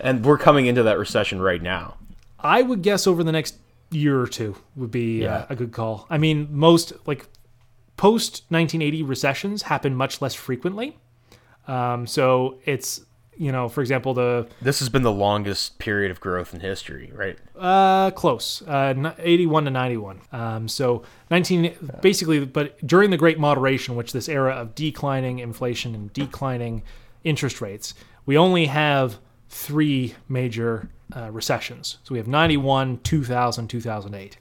And 0.00 0.22
we're 0.24 0.36
coming 0.36 0.66
into 0.66 0.82
that 0.82 0.98
recession 0.98 1.40
right 1.40 1.62
now. 1.62 1.96
I 2.38 2.60
would 2.62 2.82
guess 2.82 3.06
over 3.06 3.24
the 3.24 3.32
next 3.32 3.56
year 3.90 4.20
or 4.20 4.26
two 4.26 4.56
would 4.76 4.90
be 4.90 5.22
Yeah. 5.22 5.36
uh, 5.38 5.46
a 5.50 5.56
good 5.56 5.72
call. 5.72 6.06
I 6.10 6.18
mean, 6.18 6.48
most 6.50 6.92
like 7.06 7.26
post 7.96 8.42
1980 8.50 9.02
recessions 9.02 9.62
happen 9.62 9.94
much 9.94 10.20
less 10.20 10.34
frequently. 10.34 10.98
Um, 11.66 12.06
so 12.06 12.58
it's 12.66 13.00
you 13.40 13.52
know, 13.52 13.68
for 13.68 13.80
example, 13.82 14.12
the 14.14 14.48
This 14.60 14.80
has 14.80 14.88
been 14.88 15.02
the 15.02 15.12
longest 15.12 15.78
period 15.78 16.10
of 16.10 16.18
growth 16.20 16.52
in 16.52 16.58
history, 16.60 17.10
right? 17.14 17.38
uh, 17.56 18.10
close 18.10 18.62
uh, 18.66 19.14
81 19.18 19.64
to 19.66 19.70
91. 19.70 20.20
Um, 20.32 20.68
so 20.68 21.04
19 21.30 21.74
basically, 22.02 22.44
but 22.44 22.84
during 22.86 23.10
the 23.10 23.16
Great 23.16 23.38
Moderation, 23.38 23.94
which 23.96 24.12
this 24.12 24.28
era 24.28 24.52
of 24.54 24.74
declining 24.74 25.38
inflation 25.38 25.94
and 25.94 26.12
declining 26.12 26.82
interest 27.24 27.60
rates, 27.60 27.94
we 28.26 28.36
only 28.36 28.66
have 28.66 29.18
three 29.48 30.14
major 30.28 30.88
uh, 31.14 31.30
recessions. 31.30 31.98
So 32.04 32.12
we 32.12 32.18
have 32.18 32.28
91, 32.28 32.98
2000, 32.98 33.68
2008. 33.68 34.38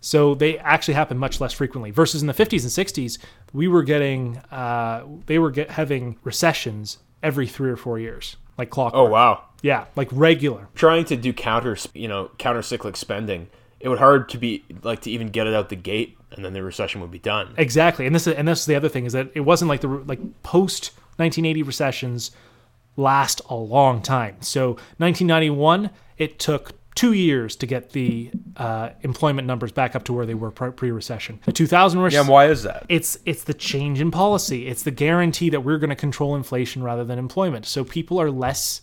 So 0.00 0.34
they 0.34 0.58
actually 0.58 0.94
happen 0.94 1.18
much 1.18 1.40
less 1.40 1.52
frequently. 1.52 1.90
Versus 1.90 2.22
in 2.22 2.28
the 2.28 2.34
50s 2.34 2.62
and 2.62 2.86
60s, 2.86 3.18
we 3.52 3.68
were 3.68 3.82
getting 3.82 4.38
uh, 4.50 5.04
they 5.26 5.38
were 5.38 5.50
get, 5.50 5.70
having 5.70 6.16
recessions 6.22 6.98
every 7.22 7.46
three 7.46 7.70
or 7.70 7.76
four 7.76 7.98
years, 7.98 8.36
like 8.56 8.70
clockwork. 8.70 9.00
Oh 9.00 9.10
wow. 9.10 9.42
yeah, 9.62 9.86
like 9.96 10.08
regular. 10.12 10.68
Trying 10.74 11.06
to 11.06 11.16
do 11.16 11.32
counter, 11.32 11.76
you 11.94 12.08
know, 12.08 12.30
counter 12.38 12.62
cyclic 12.62 12.96
spending. 12.96 13.48
It 13.80 13.88
would 13.88 13.98
hard 13.98 14.28
to 14.30 14.38
be 14.38 14.64
like 14.82 15.00
to 15.02 15.10
even 15.10 15.28
get 15.28 15.46
it 15.46 15.54
out 15.54 15.68
the 15.70 15.76
gate, 15.76 16.16
and 16.30 16.44
then 16.44 16.52
the 16.52 16.62
recession 16.62 17.00
would 17.00 17.10
be 17.10 17.18
done. 17.18 17.54
Exactly, 17.56 18.06
and 18.06 18.14
this 18.14 18.26
is 18.26 18.34
and 18.34 18.46
this 18.46 18.60
is 18.60 18.66
the 18.66 18.74
other 18.74 18.88
thing 18.88 19.06
is 19.06 19.12
that 19.12 19.30
it 19.34 19.40
wasn't 19.40 19.68
like 19.68 19.80
the 19.80 19.88
like 19.88 20.20
post 20.42 20.92
1980 21.16 21.62
recessions 21.62 22.30
last 22.96 23.40
a 23.50 23.54
long 23.54 24.00
time. 24.02 24.36
So 24.40 24.70
1991, 24.98 25.90
it 26.18 26.38
took 26.38 26.72
two 26.94 27.12
years 27.12 27.54
to 27.56 27.66
get 27.66 27.90
the 27.90 28.30
uh, 28.56 28.88
employment 29.02 29.46
numbers 29.46 29.70
back 29.70 29.94
up 29.94 30.04
to 30.04 30.12
where 30.14 30.24
they 30.24 30.32
were 30.34 30.50
pre 30.50 30.90
recession. 30.90 31.38
The 31.44 31.52
2000 31.52 31.98
Yeah, 31.98 32.04
recession. 32.04 32.20
and 32.20 32.28
why 32.30 32.46
is 32.46 32.62
that? 32.62 32.86
it's 32.88 33.18
it's 33.26 33.44
the 33.44 33.52
change 33.54 34.00
in 34.00 34.10
policy. 34.10 34.66
It's 34.66 34.82
the 34.82 34.90
guarantee 34.90 35.50
that 35.50 35.60
we're 35.60 35.78
going 35.78 35.90
to 35.90 35.96
control 35.96 36.34
inflation 36.36 36.82
rather 36.82 37.04
than 37.04 37.18
employment. 37.18 37.66
So 37.66 37.84
people 37.84 38.18
are 38.20 38.30
less 38.30 38.80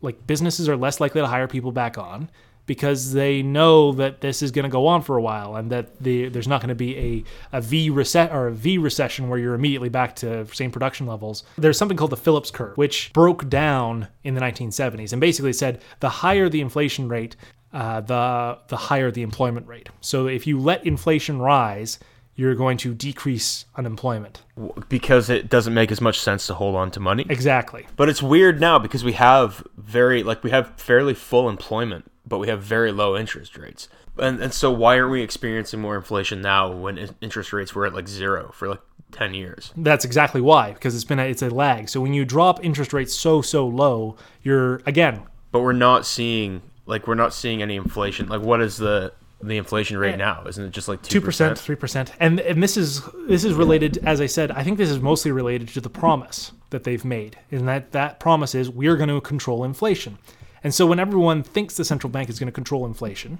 like 0.00 0.26
businesses 0.26 0.68
are 0.68 0.76
less 0.76 0.98
likely 1.00 1.20
to 1.20 1.28
hire 1.28 1.46
people 1.46 1.70
back 1.70 1.96
on 1.96 2.28
because 2.66 3.12
they 3.12 3.42
know 3.42 3.92
that 3.92 4.20
this 4.20 4.42
is 4.42 4.50
going 4.50 4.64
to 4.64 4.68
go 4.68 4.86
on 4.86 5.02
for 5.02 5.16
a 5.16 5.22
while 5.22 5.56
and 5.56 5.70
that 5.70 5.98
the, 6.02 6.28
there's 6.28 6.48
not 6.48 6.60
going 6.60 6.68
to 6.68 6.74
be 6.74 6.96
a, 6.96 7.24
a 7.56 7.60
V 7.60 7.90
reset 7.90 8.32
or 8.32 8.46
a 8.48 8.52
V 8.52 8.78
recession 8.78 9.28
where 9.28 9.38
you're 9.38 9.54
immediately 9.54 9.88
back 9.88 10.16
to 10.16 10.46
same 10.54 10.70
production 10.70 11.06
levels. 11.06 11.44
There's 11.56 11.76
something 11.76 11.96
called 11.96 12.12
the 12.12 12.16
Phillips 12.16 12.50
curve, 12.50 12.76
which 12.76 13.12
broke 13.12 13.48
down 13.48 14.08
in 14.24 14.34
the 14.34 14.40
1970s 14.40 15.12
and 15.12 15.20
basically 15.20 15.52
said 15.52 15.82
the 16.00 16.08
higher 16.08 16.48
the 16.48 16.60
inflation 16.60 17.08
rate, 17.08 17.36
uh, 17.72 18.00
the 18.00 18.58
the 18.68 18.76
higher 18.76 19.10
the 19.10 19.22
employment 19.22 19.66
rate. 19.66 19.88
So 20.00 20.26
if 20.26 20.46
you 20.46 20.58
let 20.58 20.86
inflation 20.86 21.40
rise, 21.40 21.98
you're 22.34 22.54
going 22.54 22.76
to 22.78 22.94
decrease 22.94 23.66
unemployment. 23.76 24.42
Because 24.88 25.28
it 25.28 25.48
doesn't 25.48 25.74
make 25.74 25.92
as 25.92 26.00
much 26.00 26.18
sense 26.18 26.46
to 26.46 26.54
hold 26.54 26.74
on 26.74 26.90
to 26.92 27.00
money. 27.00 27.26
Exactly. 27.28 27.86
But 27.96 28.08
it's 28.08 28.22
weird 28.22 28.60
now 28.60 28.78
because 28.78 29.04
we 29.04 29.12
have 29.12 29.66
very 29.76 30.22
like 30.22 30.42
we 30.42 30.50
have 30.50 30.72
fairly 30.76 31.14
full 31.14 31.48
employment, 31.48 32.10
but 32.26 32.38
we 32.38 32.48
have 32.48 32.62
very 32.62 32.92
low 32.92 33.16
interest 33.16 33.56
rates. 33.56 33.88
And 34.18 34.40
and 34.40 34.52
so 34.52 34.70
why 34.70 34.98
aren't 34.98 35.12
we 35.12 35.22
experiencing 35.22 35.80
more 35.80 35.96
inflation 35.96 36.40
now 36.42 36.70
when 36.70 36.98
interest 37.20 37.52
rates 37.52 37.74
were 37.74 37.86
at 37.86 37.94
like 37.94 38.08
zero 38.08 38.50
for 38.54 38.68
like 38.68 38.80
10 39.12 39.34
years? 39.34 39.72
That's 39.76 40.04
exactly 40.04 40.40
why, 40.40 40.72
because 40.72 40.94
it's 40.94 41.04
been 41.04 41.18
a, 41.18 41.24
it's 41.24 41.42
a 41.42 41.50
lag. 41.50 41.88
So 41.88 42.00
when 42.00 42.12
you 42.14 42.24
drop 42.24 42.64
interest 42.64 42.92
rates 42.92 43.14
so 43.14 43.42
so 43.42 43.66
low, 43.66 44.16
you're 44.42 44.82
again 44.86 45.22
But 45.50 45.60
we're 45.60 45.72
not 45.72 46.06
seeing 46.06 46.62
like 46.86 47.06
we're 47.06 47.14
not 47.14 47.32
seeing 47.32 47.62
any 47.62 47.76
inflation. 47.76 48.28
Like 48.28 48.42
what 48.42 48.60
is 48.60 48.76
the 48.76 49.12
the 49.42 49.56
inflation 49.56 49.98
rate 49.98 50.16
now? 50.16 50.44
Isn't 50.46 50.64
it 50.64 50.70
just 50.70 50.86
like 50.88 51.02
2%? 51.02 51.08
two 51.08 51.20
percent, 51.20 51.58
three 51.58 51.74
percent, 51.76 52.12
and 52.20 52.38
and 52.40 52.62
this 52.62 52.76
is 52.76 53.02
this 53.28 53.44
is 53.44 53.54
related. 53.54 53.98
As 54.04 54.20
I 54.20 54.26
said, 54.26 54.50
I 54.52 54.62
think 54.62 54.78
this 54.78 54.90
is 54.90 55.00
mostly 55.00 55.32
related 55.32 55.68
to 55.68 55.80
the 55.80 55.90
promise 55.90 56.52
that 56.70 56.84
they've 56.84 57.04
made, 57.04 57.38
and 57.50 57.66
that 57.68 57.92
that 57.92 58.20
promise 58.20 58.54
is 58.54 58.70
we're 58.70 58.96
going 58.96 59.08
to 59.08 59.20
control 59.20 59.64
inflation. 59.64 60.18
And 60.64 60.74
so 60.74 60.86
when 60.86 60.98
everyone 60.98 61.42
thinks 61.42 61.76
the 61.76 61.84
central 61.84 62.10
bank 62.10 62.28
is 62.28 62.38
going 62.38 62.46
to 62.46 62.52
control 62.52 62.86
inflation, 62.86 63.38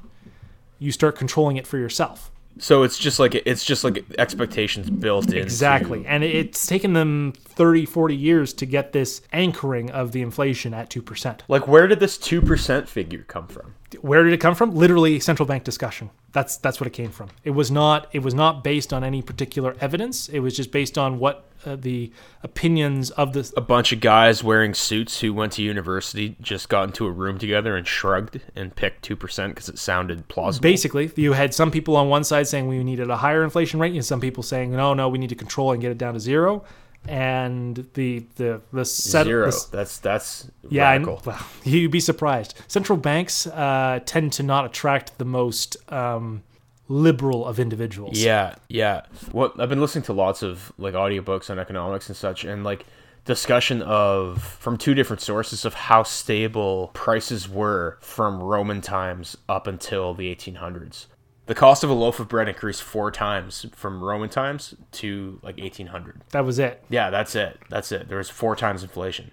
you 0.79 0.93
start 0.93 1.17
controlling 1.17 1.57
it 1.57 1.67
for 1.67 1.79
yourself. 1.79 2.31
So 2.59 2.83
it's 2.83 2.99
just 2.99 3.19
like 3.19 3.35
it's 3.35 3.65
just 3.65 3.83
like 3.83 4.05
expectations 4.19 4.91
built 4.91 5.33
in. 5.33 5.39
Exactly. 5.39 6.05
And 6.07 6.23
it's 6.23 6.67
taken 6.67 6.93
them 6.93 7.33
30, 7.33 7.87
40 7.87 8.15
years 8.15 8.53
to 8.55 8.67
get 8.67 8.93
this 8.93 9.23
anchoring 9.33 9.91
of 9.91 10.13
the 10.13 10.21
inflation 10.21 10.75
at 10.75 10.91
2%. 10.91 11.41
Like 11.49 11.67
where 11.67 11.87
did 11.87 12.01
this 12.01 12.19
2% 12.19 12.89
figure 12.89 13.23
come 13.23 13.47
from? 13.47 13.75
Where 14.01 14.25
did 14.25 14.33
it 14.33 14.39
come 14.39 14.55
from? 14.55 14.75
Literally 14.75 15.21
central 15.21 15.47
bank 15.47 15.65
discussion. 15.65 16.11
That's 16.33 16.57
that's 16.57 16.81
what 16.81 16.87
it 16.87 16.93
came 16.93 17.11
from. 17.11 17.29
It 17.45 17.51
was 17.51 17.71
not 17.71 18.09
it 18.13 18.21
was 18.21 18.35
not 18.35 18.65
based 18.65 18.93
on 18.93 19.05
any 19.05 19.23
particular 19.23 19.77
evidence. 19.81 20.29
It 20.29 20.41
was 20.41 20.57
just 20.57 20.71
based 20.71 20.97
on 20.97 21.19
what 21.19 21.45
uh, 21.65 21.77
the 21.77 22.11
opinions 22.43 23.11
of 23.11 23.33
the 23.33 23.53
a 23.57 23.61
bunch 23.61 23.93
of 23.93 24.01
guys 24.01 24.43
wearing 24.43 24.75
suits 24.75 25.21
who 25.21 25.33
went 25.33 25.53
to 25.53 25.63
university 25.63 26.37
just 26.41 26.69
got 26.69 26.85
into 26.85 27.07
a 27.07 27.11
room 27.11 27.39
together 27.39 27.77
and 27.77 27.87
shrugged 27.87 28.41
and 28.57 28.75
picked 28.75 29.09
2% 29.09 29.49
because 29.49 29.69
it 29.69 29.79
sounded 29.79 30.27
plausible. 30.29 30.63
basically 30.63 31.11
you 31.15 31.35
had 31.35 31.55
some 31.55 31.71
people 31.71 31.97
on 31.97 32.09
one 32.09 32.25
side 32.25 32.49
saying 32.49 32.67
we 32.67 32.83
needed 32.83 33.11
a 33.11 33.17
higher 33.17 33.45
inflation 33.45 33.79
rate 33.79 33.95
and 33.95 34.05
some 34.05 34.21
people 34.21 34.43
saying 34.43 34.73
no 34.73 34.93
no 34.93 35.09
we 35.09 35.19
need 35.19 35.29
to 35.29 35.37
control 35.37 35.71
and 35.71 35.81
get 35.81 35.93
it 35.93 35.99
down 35.99 36.15
to 36.15 36.21
zero 36.21 36.65
and 37.09 37.87
the 37.95 38.25
the 38.37 38.61
the 38.73 38.85
set 38.85 39.25
Zero. 39.27 39.51
the- 39.51 39.67
that's 39.73 39.99
that's 39.99 40.49
Yeah, 40.69 40.91
radical. 40.91 41.21
well, 41.25 41.45
you'd 41.65 41.91
be 41.91 42.01
surprised. 42.01 42.55
Central 42.69 42.97
banks 42.99 43.47
uh, 43.47 44.01
tend 44.07 44.33
to 44.35 44.43
not 44.43 44.65
attract 44.67 45.19
the 45.19 45.25
most 45.25 45.77
um, 45.93 46.43
liberal 46.89 47.47
of 47.47 47.59
individuals. 47.59 48.19
Yeah, 48.19 48.55
yeah. 48.69 49.03
What 49.33 49.59
I've 49.59 49.69
been 49.69 49.81
listening 49.81 50.05
to 50.05 50.13
lots 50.13 50.43
of 50.43 50.73
like 50.79 50.95
audiobooks 50.95 51.51
on 51.51 51.59
economics 51.59 52.09
and 52.09 52.17
such 52.17 52.45
and 52.45 52.65
like 52.65 52.85
discussion 53.25 53.83
of 53.83 54.43
from 54.43 54.77
two 54.77 54.95
different 54.95 55.21
sources 55.23 55.65
of 55.65 55.75
how 55.75 56.03
stable 56.03 56.91
prices 56.93 57.49
were 57.49 57.97
from 58.01 58.43
Roman 58.43 58.81
times 58.81 59.37
up 59.49 59.67
until 59.69 60.13
the 60.13 60.35
1800s. 60.35 61.07
The 61.47 61.55
cost 61.55 61.83
of 61.83 61.91
a 61.91 61.95
loaf 61.95 62.21
of 62.21 62.29
bread 62.29 62.49
increased 62.49 62.83
four 62.83 63.11
times 63.11 63.67
from 63.75 64.03
Roman 64.03 64.29
times 64.29 64.75
to 64.93 65.41
like 65.43 65.59
1800. 65.59 66.23
That 66.31 66.45
was 66.45 66.59
it. 66.59 66.85
Yeah, 66.89 67.11
that's 67.11 67.35
it. 67.35 67.59
That's 67.69 67.91
it. 67.91 68.09
There 68.09 68.19
was 68.19 68.31
four 68.31 68.55
times 68.55 68.83
inflation. 68.83 69.33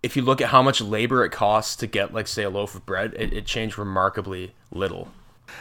If 0.00 0.16
you 0.16 0.22
look 0.22 0.40
at 0.40 0.50
how 0.50 0.62
much 0.62 0.80
labor 0.80 1.24
it 1.24 1.32
costs 1.32 1.74
to 1.76 1.88
get, 1.88 2.14
like, 2.14 2.28
say, 2.28 2.44
a 2.44 2.50
loaf 2.50 2.76
of 2.76 2.86
bread, 2.86 3.14
it, 3.16 3.32
it 3.32 3.46
changed 3.46 3.76
remarkably 3.76 4.54
little. 4.70 5.08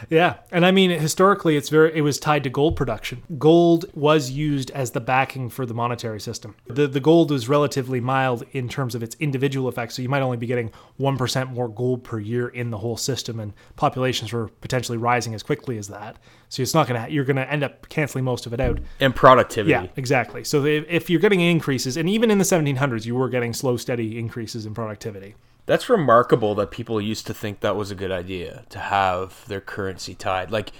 Yeah, 0.09 0.35
and 0.51 0.65
I 0.65 0.71
mean 0.71 0.91
historically, 0.91 1.57
it's 1.57 1.69
very 1.69 1.95
it 1.95 2.01
was 2.01 2.19
tied 2.19 2.43
to 2.43 2.49
gold 2.49 2.75
production. 2.75 3.23
Gold 3.37 3.85
was 3.93 4.31
used 4.31 4.71
as 4.71 4.91
the 4.91 4.99
backing 4.99 5.49
for 5.49 5.65
the 5.65 5.73
monetary 5.73 6.19
system. 6.19 6.55
The 6.67 6.87
the 6.87 6.99
gold 6.99 7.31
was 7.31 7.49
relatively 7.49 7.99
mild 7.99 8.43
in 8.51 8.69
terms 8.69 8.95
of 8.95 9.03
its 9.03 9.15
individual 9.19 9.69
effects, 9.69 9.95
so 9.95 10.01
you 10.01 10.09
might 10.09 10.21
only 10.21 10.37
be 10.37 10.47
getting 10.47 10.71
one 10.97 11.17
percent 11.17 11.51
more 11.51 11.67
gold 11.67 12.03
per 12.03 12.19
year 12.19 12.47
in 12.49 12.69
the 12.69 12.77
whole 12.77 12.97
system, 12.97 13.39
and 13.39 13.53
populations 13.75 14.33
were 14.33 14.47
potentially 14.61 14.97
rising 14.97 15.33
as 15.33 15.43
quickly 15.43 15.77
as 15.77 15.87
that. 15.87 16.17
So 16.49 16.61
it's 16.61 16.73
not 16.73 16.87
gonna 16.87 17.07
you're 17.09 17.25
gonna 17.25 17.41
end 17.41 17.63
up 17.63 17.89
canceling 17.89 18.23
most 18.23 18.45
of 18.45 18.53
it 18.53 18.59
out. 18.59 18.79
And 18.99 19.15
productivity. 19.15 19.71
Yeah, 19.71 19.87
exactly. 19.95 20.43
So 20.43 20.65
if, 20.65 20.85
if 20.87 21.09
you're 21.09 21.19
getting 21.19 21.41
increases, 21.41 21.97
and 21.97 22.09
even 22.09 22.31
in 22.31 22.37
the 22.37 22.43
1700s, 22.43 23.05
you 23.05 23.15
were 23.15 23.29
getting 23.29 23.53
slow, 23.53 23.77
steady 23.77 24.17
increases 24.17 24.65
in 24.65 24.73
productivity. 24.73 25.35
That's 25.67 25.89
remarkable 25.89 26.55
that 26.55 26.71
people 26.71 26.99
used 26.99 27.27
to 27.27 27.33
think 27.33 27.59
that 27.59 27.75
was 27.75 27.91
a 27.91 27.95
good 27.95 28.11
idea 28.11 28.63
to 28.69 28.79
have 28.79 29.45
their 29.47 29.61
currency 29.61 30.15
tied. 30.15 30.49
Like, 30.49 30.71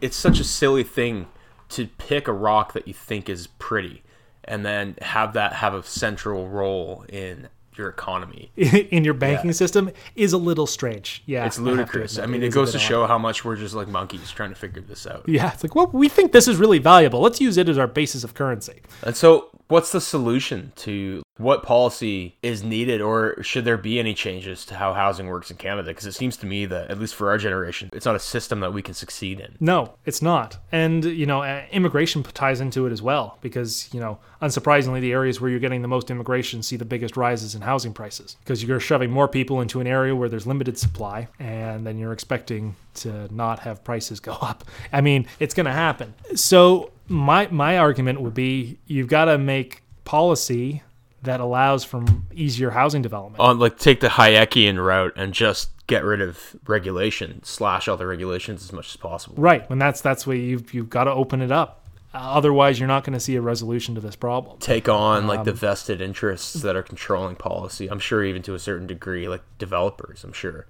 it's 0.00 0.16
such 0.16 0.40
a 0.40 0.44
silly 0.44 0.84
thing 0.84 1.26
to 1.70 1.86
pick 1.98 2.26
a 2.28 2.32
rock 2.32 2.72
that 2.72 2.88
you 2.88 2.94
think 2.94 3.28
is 3.28 3.46
pretty 3.58 4.02
and 4.44 4.64
then 4.64 4.96
have 5.02 5.34
that 5.34 5.52
have 5.54 5.74
a 5.74 5.82
central 5.82 6.48
role 6.48 7.04
in 7.10 7.48
your 7.76 7.88
economy. 7.90 8.50
in 8.56 9.04
your 9.04 9.12
banking 9.14 9.50
Yeah. 9.50 9.54
system 9.54 9.90
is 10.16 10.32
a 10.32 10.38
little 10.38 10.66
strange. 10.66 11.22
Yeah, 11.26 11.44
It's 11.46 11.58
I 11.58 11.62
ludicrous. 11.62 12.18
I, 12.18 12.24
admit, 12.24 12.40
mean, 12.40 12.46
it, 12.46 12.52
a 12.52 12.54
goes 12.54 12.72
to 12.72 12.78
odd. 12.78 12.82
show 12.82 13.06
how 13.06 13.18
much 13.18 13.44
we're 13.44 13.56
just 13.56 13.74
like 13.74 13.86
monkeys 13.88 14.30
trying 14.30 14.48
to 14.50 14.56
figure 14.56 14.80
this 14.82 15.06
out. 15.06 15.28
Yeah, 15.28 15.52
it's 15.52 15.62
like, 15.62 15.74
well, 15.74 15.88
we 15.92 16.08
think 16.08 16.32
this 16.32 16.48
is 16.48 16.56
really 16.56 16.78
valuable. 16.78 17.20
Let's 17.20 17.40
use 17.40 17.56
it 17.56 17.68
as 17.68 17.76
our 17.78 17.86
basis 17.86 18.24
of 18.24 18.34
currency. 18.34 18.80
And 19.02 19.14
so, 19.16 19.50
what's 19.68 19.92
the 19.92 20.00
solution 20.00 20.72
to 20.76 21.22
what 21.38 21.62
policy 21.62 22.36
is 22.42 22.62
needed, 22.62 23.00
or 23.00 23.42
should 23.42 23.64
there 23.64 23.76
be 23.76 23.98
any 23.98 24.12
changes 24.12 24.66
to 24.66 24.74
how 24.74 24.92
housing 24.92 25.28
works 25.28 25.50
in 25.50 25.56
Canada? 25.56 25.88
Because 25.88 26.06
it 26.06 26.12
seems 26.12 26.36
to 26.38 26.46
me 26.46 26.66
that, 26.66 26.90
at 26.90 26.98
least 26.98 27.14
for 27.14 27.30
our 27.30 27.38
generation, 27.38 27.90
it's 27.92 28.04
not 28.04 28.16
a 28.16 28.20
system 28.20 28.60
that 28.60 28.72
we 28.72 28.82
can 28.82 28.94
succeed 28.94 29.40
in. 29.40 29.54
No, 29.60 29.94
it's 30.04 30.20
not. 30.20 30.58
And, 30.72 31.04
you 31.04 31.26
know, 31.26 31.42
uh, 31.42 31.62
immigration 31.70 32.22
ties 32.24 32.60
into 32.60 32.86
it 32.86 32.92
as 32.92 33.00
well 33.00 33.38
because, 33.40 33.88
you 33.94 34.00
know, 34.00 34.18
unsurprisingly, 34.42 35.00
the 35.00 35.12
areas 35.12 35.40
where 35.40 35.48
you're 35.50 35.60
getting 35.60 35.82
the 35.82 35.88
most 35.88 36.10
immigration 36.10 36.62
see 36.62 36.76
the 36.76 36.84
biggest 36.84 37.16
rises 37.16 37.54
in 37.54 37.62
housing 37.62 37.92
prices 37.92 38.36
because 38.40 38.62
you're 38.62 38.80
shoving 38.80 39.10
more 39.10 39.28
people 39.28 39.60
into 39.60 39.80
an 39.80 39.86
area 39.86 40.14
where 40.14 40.28
there's 40.28 40.46
limited 40.46 40.76
supply 40.76 41.28
and 41.38 41.86
then 41.86 41.98
you're 41.98 42.12
expecting 42.12 42.74
to 42.94 43.32
not 43.32 43.60
have 43.60 43.84
prices 43.84 44.20
go 44.20 44.32
up. 44.42 44.64
I 44.92 45.00
mean, 45.00 45.26
it's 45.38 45.54
going 45.54 45.66
to 45.66 45.72
happen. 45.72 46.14
So, 46.34 46.90
my 47.10 47.48
my 47.50 47.78
argument 47.78 48.20
would 48.20 48.34
be 48.34 48.76
you've 48.86 49.08
got 49.08 49.26
to 49.26 49.38
make 49.38 49.82
policy 50.04 50.82
that 51.28 51.40
allows 51.40 51.84
for 51.84 52.04
easier 52.34 52.70
housing 52.70 53.02
development. 53.02 53.40
On 53.40 53.58
like 53.58 53.78
take 53.78 54.00
the 54.00 54.08
Hayekian 54.08 54.84
route 54.84 55.12
and 55.16 55.32
just 55.32 55.70
get 55.86 56.04
rid 56.04 56.20
of 56.20 56.56
regulation, 56.66 57.42
slash 57.44 57.88
all 57.88 57.96
the 57.96 58.06
regulations 58.06 58.62
as 58.62 58.72
much 58.72 58.90
as 58.90 58.96
possible. 58.96 59.36
Right, 59.38 59.68
and 59.70 59.80
that's 59.80 60.00
that's 60.00 60.26
where 60.26 60.36
you've 60.36 60.72
you've 60.74 60.90
got 60.90 61.04
to 61.04 61.12
open 61.12 61.40
it 61.42 61.50
up. 61.52 61.84
Uh, 62.14 62.18
otherwise, 62.18 62.78
you're 62.80 62.88
not 62.88 63.04
going 63.04 63.12
to 63.12 63.20
see 63.20 63.36
a 63.36 63.40
resolution 63.40 63.94
to 63.94 64.00
this 64.00 64.16
problem. 64.16 64.58
Take 64.60 64.88
on 64.88 65.26
like 65.26 65.40
Um, 65.40 65.44
the 65.44 65.52
vested 65.52 66.00
interests 66.00 66.54
that 66.54 66.74
are 66.74 66.82
controlling 66.82 67.36
policy. 67.36 67.88
I'm 67.90 67.98
sure 67.98 68.24
even 68.24 68.40
to 68.42 68.54
a 68.54 68.58
certain 68.58 68.86
degree, 68.86 69.28
like 69.28 69.42
developers. 69.58 70.24
I'm 70.24 70.32
sure 70.32 70.66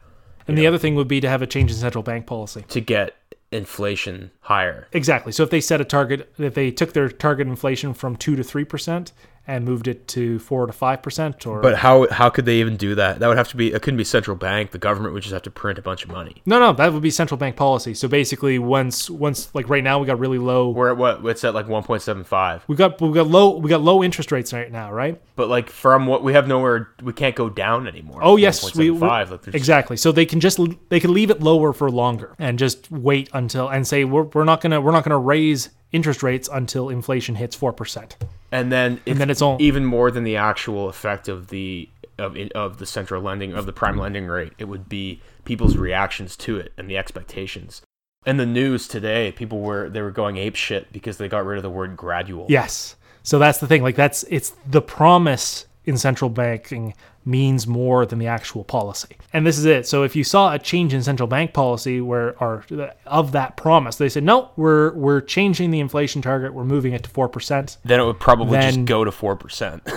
And 0.48 0.58
the 0.58 0.66
other 0.66 0.78
thing 0.78 0.94
would 0.96 1.06
be 1.08 1.20
to 1.20 1.28
have 1.28 1.40
a 1.40 1.46
change 1.46 1.70
in 1.70 1.76
central 1.76 2.02
bank 2.02 2.26
policy. 2.26 2.64
to 2.68 2.80
get 2.80 3.14
inflation 3.52 4.30
higher. 4.40 4.88
Exactly. 4.92 5.32
So 5.32 5.42
if 5.42 5.50
they 5.50 5.60
set 5.60 5.80
a 5.80 5.84
target, 5.84 6.32
if 6.38 6.54
they 6.54 6.70
took 6.70 6.92
their 6.92 7.08
target 7.08 7.46
inflation 7.46 7.94
from 7.94 8.16
two 8.16 8.36
to 8.36 8.42
three 8.42 8.64
percent 8.64 9.12
and 9.48 9.64
moved 9.64 9.88
it 9.88 10.06
to 10.08 10.38
four 10.38 10.66
to 10.66 10.72
five 10.72 11.02
percent, 11.02 11.44
or 11.46 11.60
But 11.60 11.76
how 11.78 12.06
how 12.10 12.28
could 12.30 12.44
they 12.44 12.60
even 12.60 12.76
do 12.76 12.94
that? 12.94 13.18
That 13.18 13.26
would 13.28 13.38
have 13.38 13.48
to 13.48 13.56
be. 13.56 13.72
It 13.72 13.82
couldn't 13.82 13.96
be 13.98 14.04
central 14.04 14.36
bank. 14.36 14.70
The 14.70 14.78
government 14.78 15.14
would 15.14 15.22
just 15.24 15.32
have 15.32 15.42
to 15.42 15.50
print 15.50 15.78
a 15.78 15.82
bunch 15.82 16.04
of 16.04 16.10
money. 16.10 16.42
no, 16.46 16.60
no, 16.60 16.72
that 16.74 16.92
would 16.92 17.02
be 17.02 17.10
central 17.10 17.38
bank 17.38 17.56
policy. 17.56 17.94
So 17.94 18.06
basically, 18.06 18.58
once 18.58 19.08
once 19.10 19.52
like 19.54 19.68
right 19.68 19.82
now 19.82 19.98
we 19.98 20.06
got 20.06 20.18
really 20.18 20.38
low. 20.38 20.68
We're 20.68 20.90
at 20.90 20.96
what? 20.96 21.24
It's 21.26 21.42
at 21.42 21.54
like 21.54 21.66
1.75. 21.66 22.62
We 22.68 22.76
got 22.76 23.00
we 23.00 23.12
got 23.12 23.26
low 23.26 23.56
we 23.56 23.68
got 23.68 23.80
low 23.80 24.04
interest 24.04 24.30
rates 24.30 24.52
right 24.52 24.70
now, 24.70 24.92
right? 24.92 25.20
But 25.34 25.48
like 25.48 25.70
from 25.70 26.06
what 26.06 26.22
we 26.22 26.34
have 26.34 26.46
nowhere, 26.46 26.90
we 27.02 27.12
can't 27.12 27.34
go 27.34 27.48
down 27.48 27.88
anymore. 27.88 28.20
Oh 28.22 28.36
yes, 28.36 28.74
we, 28.76 28.90
we- 28.90 28.98
Like, 28.98 29.46
exactly. 29.48 29.96
So 29.96 30.12
they 30.12 30.26
can 30.26 30.40
just 30.40 30.58
they 30.90 31.00
can 31.00 31.12
leave 31.14 31.30
it 31.30 31.40
lower 31.40 31.72
for 31.72 31.90
longer 31.90 32.34
and 32.38 32.58
just 32.58 32.90
wait 32.90 33.30
until 33.32 33.68
and 33.68 33.86
say 33.86 34.04
we're, 34.04 34.24
we're 34.24 34.44
not 34.44 34.60
gonna 34.60 34.80
we're 34.80 34.92
not 34.92 35.04
gonna 35.04 35.18
raise 35.18 35.70
interest 35.92 36.22
rates 36.22 36.48
until 36.52 36.90
inflation 36.90 37.34
hits 37.36 37.56
four 37.56 37.72
percent. 37.72 38.16
And 38.50 38.72
then 38.72 39.00
if, 39.06 39.18
then 39.18 39.30
it's 39.30 39.42
all- 39.42 39.56
even 39.60 39.84
more 39.84 40.10
than 40.10 40.24
the 40.24 40.36
actual 40.36 40.88
effect 40.88 41.28
of 41.28 41.48
the 41.48 41.88
of 42.18 42.36
of 42.54 42.78
the 42.78 42.86
central 42.86 43.22
lending 43.22 43.52
of 43.52 43.66
the 43.66 43.72
prime 43.72 43.92
mm-hmm. 43.92 44.00
lending 44.02 44.26
rate. 44.26 44.52
It 44.58 44.64
would 44.64 44.88
be 44.88 45.20
people's 45.44 45.76
reactions 45.76 46.36
to 46.36 46.58
it 46.58 46.72
and 46.76 46.88
the 46.88 46.98
expectations. 46.98 47.82
In 48.26 48.36
the 48.36 48.46
news 48.46 48.88
today, 48.88 49.32
people 49.32 49.60
were 49.60 49.88
they 49.88 50.02
were 50.02 50.10
going 50.10 50.36
ape 50.36 50.56
shit 50.56 50.92
because 50.92 51.18
they 51.18 51.28
got 51.28 51.44
rid 51.46 51.56
of 51.56 51.62
the 51.62 51.70
word 51.70 51.96
gradual. 51.96 52.46
Yes. 52.48 52.96
So 53.22 53.38
that's 53.38 53.58
the 53.58 53.66
thing. 53.66 53.82
Like 53.82 53.96
that's 53.96 54.24
it's 54.24 54.54
the 54.66 54.82
promise 54.82 55.66
in 55.84 55.96
central 55.96 56.28
banking 56.28 56.94
means 57.28 57.66
more 57.66 58.06
than 58.06 58.18
the 58.18 58.26
actual 58.26 58.64
policy. 58.64 59.16
And 59.32 59.46
this 59.46 59.58
is 59.58 59.66
it. 59.66 59.86
So 59.86 60.02
if 60.02 60.16
you 60.16 60.24
saw 60.24 60.54
a 60.54 60.58
change 60.58 60.94
in 60.94 61.02
central 61.02 61.26
bank 61.26 61.52
policy 61.52 62.00
where 62.00 62.36
or 62.42 62.64
of 63.06 63.32
that 63.32 63.56
promise, 63.56 63.96
they 63.96 64.08
said, 64.08 64.24
"No, 64.24 64.50
we're 64.56 64.92
we're 64.94 65.20
changing 65.20 65.70
the 65.70 65.80
inflation 65.80 66.22
target. 66.22 66.54
We're 66.54 66.64
moving 66.64 66.94
it 66.94 67.02
to 67.04 67.10
4%." 67.10 67.76
Then 67.84 68.00
it 68.00 68.04
would 68.04 68.18
probably 68.18 68.58
just 68.58 68.84
go 68.86 69.04
to 69.04 69.12
four 69.12 69.36
percent. 69.36 69.82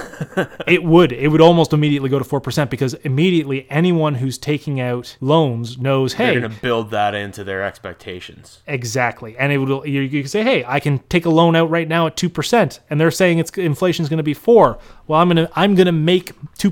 It 0.67 0.83
would 0.83 1.11
it 1.11 1.29
would 1.29 1.41
almost 1.41 1.73
immediately 1.73 2.09
go 2.09 2.19
to 2.19 2.25
4% 2.25 2.69
because 2.69 2.93
immediately 2.93 3.67
anyone 3.69 4.15
who's 4.15 4.37
taking 4.37 4.79
out 4.79 5.17
loans 5.19 5.77
knows, 5.77 6.13
"Hey, 6.13 6.31
They're 6.31 6.41
gonna 6.41 6.59
build 6.61 6.91
that 6.91 7.15
into 7.15 7.43
their 7.43 7.63
expectations. 7.63 8.61
Exactly, 8.67 9.35
and 9.37 9.51
it 9.51 9.57
would 9.57 9.87
you, 9.87 10.01
you 10.01 10.21
can 10.21 10.29
say, 10.29 10.43
"Hey, 10.43 10.63
I 10.67 10.79
can 10.79 10.99
take 11.09 11.25
a 11.25 11.29
loan 11.29 11.55
out 11.55 11.69
right 11.69 11.87
now 11.87 12.07
at 12.07 12.15
two 12.15 12.29
percent," 12.29 12.79
and 12.89 12.99
they're 12.99 13.11
saying 13.11 13.39
it's 13.39 13.51
inflation's 13.57 14.09
going 14.09 14.17
to 14.17 14.23
be 14.23 14.33
four. 14.33 14.77
Well, 15.07 15.19
I'm 15.19 15.27
gonna 15.27 15.49
I'm 15.55 15.75
gonna 15.75 15.91
make 15.91 16.33
two 16.57 16.71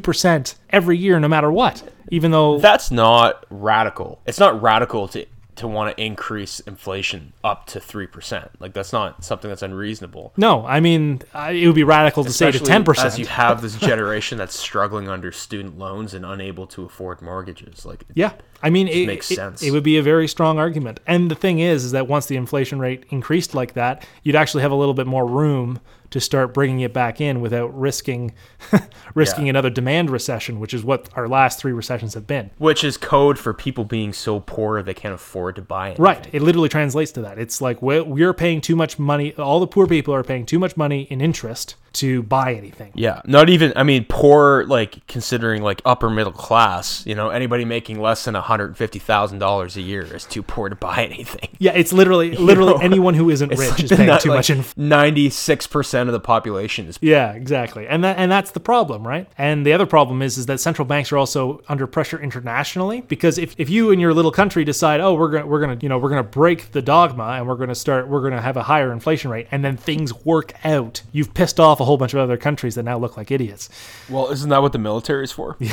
percent 0.53 0.59
every 0.69 0.97
year, 0.97 1.19
no 1.19 1.27
matter 1.27 1.51
what, 1.51 1.83
even 2.09 2.31
though 2.31 2.59
That's 2.59 2.91
not 2.91 3.45
radical. 3.49 4.19
It's 4.25 4.39
not 4.39 4.61
radical 4.61 5.07
to 5.09 5.25
to 5.55 5.67
want 5.67 5.93
to 5.93 6.01
increase 6.01 6.61
inflation 6.61 7.33
up 7.43 7.67
to 7.67 7.81
three 7.81 8.07
percent. 8.07 8.49
Like 8.61 8.71
that's 8.73 8.93
not 8.93 9.25
something 9.25 9.49
that's 9.49 9.61
unreasonable. 9.61 10.31
no, 10.37 10.65
I 10.65 10.79
mean 10.79 11.21
I, 11.33 11.51
it 11.51 11.65
would 11.65 11.75
be 11.75 11.83
radical 11.83 12.23
to 12.23 12.31
say 12.31 12.49
to 12.49 12.59
ten 12.59 12.85
percent. 12.85 13.07
As 13.07 13.19
you 13.19 13.25
have 13.25 13.61
this 13.61 13.75
generation 13.75 14.37
that's 14.37 14.57
struggling 14.57 15.09
under 15.09 15.33
student 15.33 15.77
loans 15.77 16.13
and 16.13 16.25
unable 16.25 16.65
to 16.67 16.85
afford 16.85 17.21
mortgages. 17.21 17.85
Like 17.85 18.05
Yeah, 18.13 18.31
I 18.63 18.69
mean, 18.69 18.87
it 18.87 19.05
makes 19.05 19.29
it- 19.31 19.35
sense. 19.35 19.61
It, 19.61 19.71
would 19.71 19.83
be 19.83 19.97
a 19.97 20.03
very 20.03 20.29
strong 20.29 20.59
argument. 20.59 21.01
And 21.05 21.29
the 21.29 21.35
thing 21.35 21.59
is, 21.59 21.83
is 21.83 21.91
that 21.91 22.07
once 22.07 22.27
the 22.27 22.37
inflation 22.37 22.79
rate 22.79 23.03
increased 23.09 23.53
like 23.53 23.73
that, 23.73 24.07
you'd 24.23 24.37
actually 24.37 24.61
have 24.61 24.71
a 24.71 24.75
little 24.75 24.93
bit 24.93 25.07
more 25.07 25.25
room 25.27 25.81
to 26.11 26.19
start 26.19 26.53
bringing 26.53 26.79
it 26.79 26.93
back 26.93 27.21
in 27.21 27.41
without 27.41 27.77
risking 27.77 28.33
risking 29.15 29.45
Yeah. 29.45 29.51
another 29.51 29.69
demand 29.69 30.09
recession, 30.09 30.59
which 30.59 30.73
is 30.73 30.83
what 30.83 31.09
our 31.15 31.27
last 31.27 31.59
three 31.59 31.71
recessions 31.71 32.13
have 32.13 32.27
been. 32.27 32.49
which 32.57 32.83
is 32.83 32.97
code 32.97 33.37
for 33.39 33.53
people 33.53 33.83
being 33.85 34.13
so 34.13 34.39
poor 34.39 34.81
they 34.81 34.93
can't 34.93 35.13
afford 35.13 35.55
to 35.55 35.61
buy 35.61 35.89
it. 35.89 35.99
Right. 35.99 36.27
It 36.31 36.41
literally 36.41 36.69
translates 36.69 37.11
to 37.13 37.21
that. 37.21 37.37
It's 37.39 37.61
like 37.61 37.81
we- 37.81 38.01
we're 38.01 38.33
paying 38.33 38.61
too 38.61 38.75
much 38.75 38.97
money. 38.99 39.33
All 39.35 39.59
the 39.59 39.67
poor 39.67 39.87
people 39.87 40.13
are 40.13 40.23
paying 40.23 40.45
too 40.45 40.59
much 40.59 40.75
money 40.77 41.03
in 41.09 41.21
interest 41.21 41.75
to 41.93 42.23
buy 42.23 42.53
anything. 42.53 42.91
Yeah, 42.95 43.21
not 43.25 43.49
even. 43.49 43.73
I 43.75 43.83
mean, 43.83 44.05
poor. 44.07 44.65
Like 44.65 45.05
considering 45.07 45.61
like 45.61 45.81
upper 45.85 46.09
middle 46.09 46.31
class. 46.31 47.05
You 47.05 47.15
know, 47.15 47.29
anybody 47.29 47.65
making 47.65 47.99
less 47.99 48.25
than 48.25 48.33
one 48.33 48.43
hundred 48.43 48.77
fifty 48.77 48.99
thousand 48.99 49.39
dollars 49.39 49.77
a 49.77 49.81
year 49.81 50.03
is 50.03 50.25
too 50.25 50.43
poor 50.43 50.69
to 50.69 50.75
buy 50.75 51.03
anything. 51.11 51.49
Yeah, 51.59 51.71
it's 51.73 51.93
literally 51.93 52.35
literally 52.35 52.73
know, 52.73 52.79
anyone 52.79 53.13
who 53.13 53.29
isn't 53.29 53.49
rich 53.57 53.83
is 53.83 53.91
paying 53.91 54.17
too 54.19 54.29
much 54.29 54.49
in 54.49 54.63
Ninety-six 54.75 55.67
percent 55.67 56.09
of 56.09 56.13
the 56.13 56.19
population 56.19 56.87
is. 56.87 56.99
Yeah, 57.01 57.31
exactly. 57.33 57.87
And 57.87 58.03
that 58.03 58.17
and 58.17 58.31
that's 58.31 58.51
the 58.51 58.59
problem, 58.59 59.07
right? 59.07 59.27
And 59.37 59.65
the 59.65 59.73
other 59.73 59.85
problem 59.85 60.21
is 60.21 60.37
is 60.37 60.45
that 60.47 60.59
central 60.59 60.85
banks 60.85 61.11
are 61.11 61.17
also 61.17 61.61
under 61.67 61.87
pressure 61.87 62.19
internationally 62.19 63.01
because 63.01 63.37
if, 63.37 63.55
if 63.57 63.69
you 63.69 63.91
in 63.91 63.99
your 63.99 64.13
little 64.13 64.31
country 64.31 64.63
decide, 64.63 65.01
"Oh, 65.01 65.13
we're 65.13 65.29
going 65.29 65.43
to 65.43 65.47
we're 65.47 65.59
going 65.59 65.77
to, 65.77 65.83
you 65.83 65.89
know, 65.89 65.97
we're 65.97 66.09
going 66.09 66.23
to 66.23 66.29
break 66.29 66.71
the 66.71 66.81
dogma 66.81 67.23
and 67.23 67.47
we're 67.47 67.55
going 67.55 67.69
to 67.69 67.75
start 67.75 68.07
we're 68.07 68.21
going 68.21 68.33
to 68.33 68.41
have 68.41 68.57
a 68.57 68.63
higher 68.63 68.91
inflation 68.91 69.31
rate," 69.31 69.47
and 69.51 69.63
then 69.63 69.77
things 69.77 70.13
work 70.25 70.53
out, 70.63 71.01
you've 71.11 71.33
pissed 71.33 71.59
off 71.59 71.78
a 71.79 71.85
whole 71.85 71.97
bunch 71.97 72.13
of 72.13 72.19
other 72.19 72.37
countries 72.37 72.75
that 72.75 72.83
now 72.83 72.97
look 72.97 73.17
like 73.17 73.31
idiots. 73.31 73.69
Well, 74.09 74.29
isn't 74.29 74.49
that 74.49 74.61
what 74.61 74.73
the 74.73 74.79
military 74.79 75.23
is 75.23 75.31
for? 75.31 75.57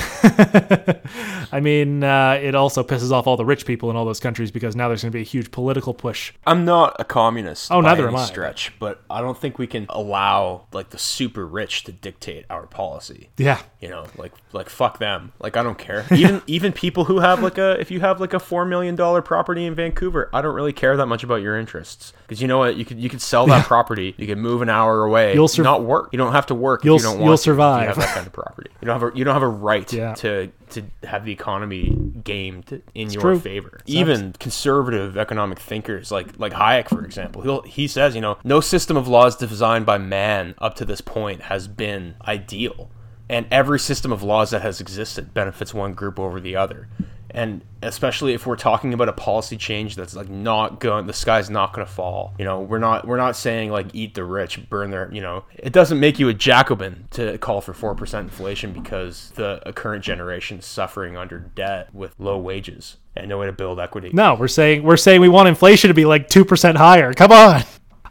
I 1.53 1.61
mean, 1.61 2.03
uh, 2.03 2.39
it 2.43 2.55
also 2.55 2.83
pisses 2.83 3.13
off 3.13 3.27
all 3.27 3.37
the 3.37 3.45
rich 3.45 3.67
people 3.67 3.91
in 3.91 3.97
all 3.97 4.05
those 4.05 4.21
countries 4.21 4.51
because 4.51 4.77
now 4.77 4.89
there's 4.89 5.03
going 5.03 5.13
to 5.13 5.17
be 5.17 5.23
a 5.23 5.25
huge 5.25 5.51
political 5.51 5.95
push. 5.95 6.33
I'm 6.47 6.65
not 6.65 6.97
a 6.99 7.05
communist. 7.05 7.71
Oh, 7.71 7.81
neither 7.81 8.09
am 8.09 8.17
I. 8.17 8.25
Stretch, 8.25 8.73
but 8.79 9.03
I 9.09 9.21
don't 9.21 9.39
think 9.39 9.59
we 9.59 9.67
can 9.67 9.87
allow 9.89 10.67
like 10.73 10.91
the 10.91 10.99
super 10.99 11.47
rich 11.47 11.85
to 11.85 11.93
dictate 11.93 12.45
our 12.51 12.67
policy. 12.67 13.31
Yeah. 13.37 13.63
You 13.81 13.89
know, 13.89 14.07
like 14.17 14.33
like 14.53 14.69
fuck 14.69 14.99
them. 14.99 15.33
Like 15.39 15.57
I 15.57 15.63
don't 15.63 15.79
care. 15.79 16.05
Even 16.13 16.43
even 16.47 16.73
people 16.73 17.05
who 17.05 17.21
have 17.21 17.43
like 17.43 17.59
a 17.59 17.79
if 17.81 17.91
you 17.91 18.01
have 18.01 18.21
like 18.21 18.35
a 18.35 18.41
four 18.41 18.65
million 18.65 18.97
dollar 18.97 19.23
property 19.23 19.65
in 19.67 19.75
Vancouver, 19.75 20.31
I 20.33 20.43
don't 20.43 20.55
really 20.55 20.73
care 20.73 20.97
that 20.97 21.07
much 21.07 21.23
about 21.23 21.37
your 21.37 21.57
interests 21.57 22.13
because 22.27 22.43
you 22.43 22.49
know 22.49 22.59
what 22.59 22.77
you 22.77 22.85
could 22.85 22.99
you 22.99 23.09
could 23.09 23.23
sell 23.23 23.47
that 23.47 23.65
property, 23.67 24.15
you 24.19 24.27
could 24.27 24.39
move 24.39 24.61
an 24.63 24.69
hour 24.69 25.05
away, 25.05 25.35
You'll 25.35 25.49
sur- 25.49 25.63
not 25.63 25.85
work. 25.85 26.09
You 26.13 26.19
don't 26.19 26.33
have 26.33 26.47
to 26.47 26.55
work 26.55 26.85
You'll 26.85 26.97
if 26.97 27.03
you 27.03 27.09
don't 27.09 27.19
you'll 27.19 27.27
want. 27.29 27.39
to, 27.39 27.43
survive. 27.43 27.83
You 27.83 27.89
have 27.89 27.97
that 27.99 28.15
kind 28.15 28.27
of 28.27 28.33
property. 28.33 28.71
You 28.81 28.87
don't 28.87 29.01
have 29.01 29.15
a 29.15 29.17
you 29.17 29.25
don't 29.25 29.35
have 29.35 29.43
a 29.43 29.49
right 29.49 29.91
Yeah. 29.93 30.15
to 30.15 30.51
to 30.71 30.83
have 31.05 31.25
the 31.25 31.31
economy 31.33 31.97
gamed 32.25 32.83
in 32.95 33.11
your 33.11 33.21
true. 33.23 33.39
favor. 33.39 33.81
Even 33.87 34.33
conservative 34.41 35.17
economic 35.17 35.59
thinkers 35.61 36.11
like 36.11 36.39
like 36.39 36.53
Hayek, 36.53 36.89
for 36.89 37.05
example, 37.05 37.63
he 37.63 37.71
he 37.71 37.87
says, 37.89 38.15
you 38.15 38.21
know, 38.21 38.39
no 38.43 38.61
system 38.61 38.97
of 38.97 39.07
laws 39.07 39.37
designed 39.37 39.87
by 39.87 39.99
man 39.99 40.55
up 40.59 40.75
to 40.77 40.85
this 40.85 41.01
point 41.01 41.43
has 41.43 41.69
been 41.69 42.17
ideal, 42.27 42.91
and 43.29 43.47
every 43.53 43.79
system 43.79 44.13
of 44.13 44.23
laws 44.25 44.51
that 44.51 44.63
has 44.63 44.81
existed 44.81 45.33
benefits 45.33 45.73
one 45.73 45.95
group 45.95 46.19
over 46.19 46.41
the 46.41 46.57
other. 46.57 46.89
And 47.37 47.61
especially 47.83 48.33
if 48.33 48.47
we're 48.47 48.57
talking 48.57 48.95
about 48.95 49.11
a 49.11 49.13
policy 49.13 49.59
change 49.59 49.95
that's 49.95 50.17
like 50.17 50.31
not 50.31 50.81
going, 50.81 51.07
the 51.07 51.13
sky's 51.13 51.51
not 51.51 51.75
going 51.75 51.87
to 51.87 51.93
fall. 51.93 52.35
You 52.39 52.47
know, 52.47 52.61
we're 52.61 52.79
not 52.79 53.07
we're 53.07 53.19
not 53.19 53.37
saying 53.37 53.71
like 53.71 53.95
eat 53.95 54.15
the 54.15 54.25
rich, 54.25 54.69
burn 54.71 54.91
their. 54.91 55.13
You 55.13 55.21
know, 55.21 55.45
it 55.55 55.75
doesn't 55.75 56.01
make 56.01 56.19
you 56.19 56.31
a 56.31 56.35
Jacobin 56.35 57.09
to 57.11 57.37
call 57.37 57.61
for 57.61 57.75
four 57.75 57.95
percent 57.95 58.31
inflation 58.31 58.73
because 58.73 59.33
the 59.35 59.61
current 59.75 60.03
generation 60.03 60.59
is 60.59 60.65
suffering 60.65 61.17
under 61.17 61.39
debt 61.39 61.95
with 61.95 62.15
low 62.19 62.39
wages 62.39 62.97
and 63.15 63.29
no 63.29 63.39
way 63.39 63.47
to 63.47 63.53
build 63.53 63.79
equity. 63.79 64.11
No, 64.15 64.35
we're 64.35 64.49
saying 64.49 64.83
we're 64.83 64.97
saying 64.97 65.21
we 65.21 65.29
want 65.29 65.47
inflation 65.47 65.89
to 65.89 65.95
be 65.95 66.07
like 66.07 66.29
two 66.29 66.45
percent 66.45 66.79
higher. 66.79 67.13
Come 67.13 67.33
on. 67.33 67.63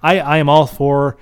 I, 0.06 0.20
I 0.20 0.38
am 0.38 0.50
all 0.50 0.68
for 0.68 1.18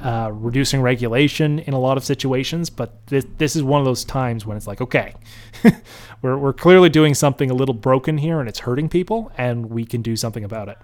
uh, 0.00 0.28
reducing 0.32 0.82
regulation 0.82 1.60
in 1.60 1.72
a 1.72 1.78
lot 1.78 1.96
of 1.96 2.04
situations, 2.04 2.68
but 2.68 3.06
this, 3.06 3.24
this 3.38 3.54
is 3.54 3.62
one 3.62 3.80
of 3.80 3.84
those 3.84 4.04
times 4.04 4.44
when 4.44 4.56
it's 4.56 4.66
like, 4.66 4.80
okay, 4.80 5.14
we're, 6.20 6.36
we're 6.36 6.52
clearly 6.52 6.88
doing 6.88 7.14
something 7.14 7.48
a 7.48 7.54
little 7.54 7.76
broken 7.76 8.18
here 8.18 8.40
and 8.40 8.48
it's 8.48 8.58
hurting 8.58 8.88
people, 8.88 9.30
and 9.38 9.66
we 9.66 9.84
can 9.84 10.02
do 10.02 10.16
something 10.16 10.42
about 10.42 10.68
it. 10.68 10.78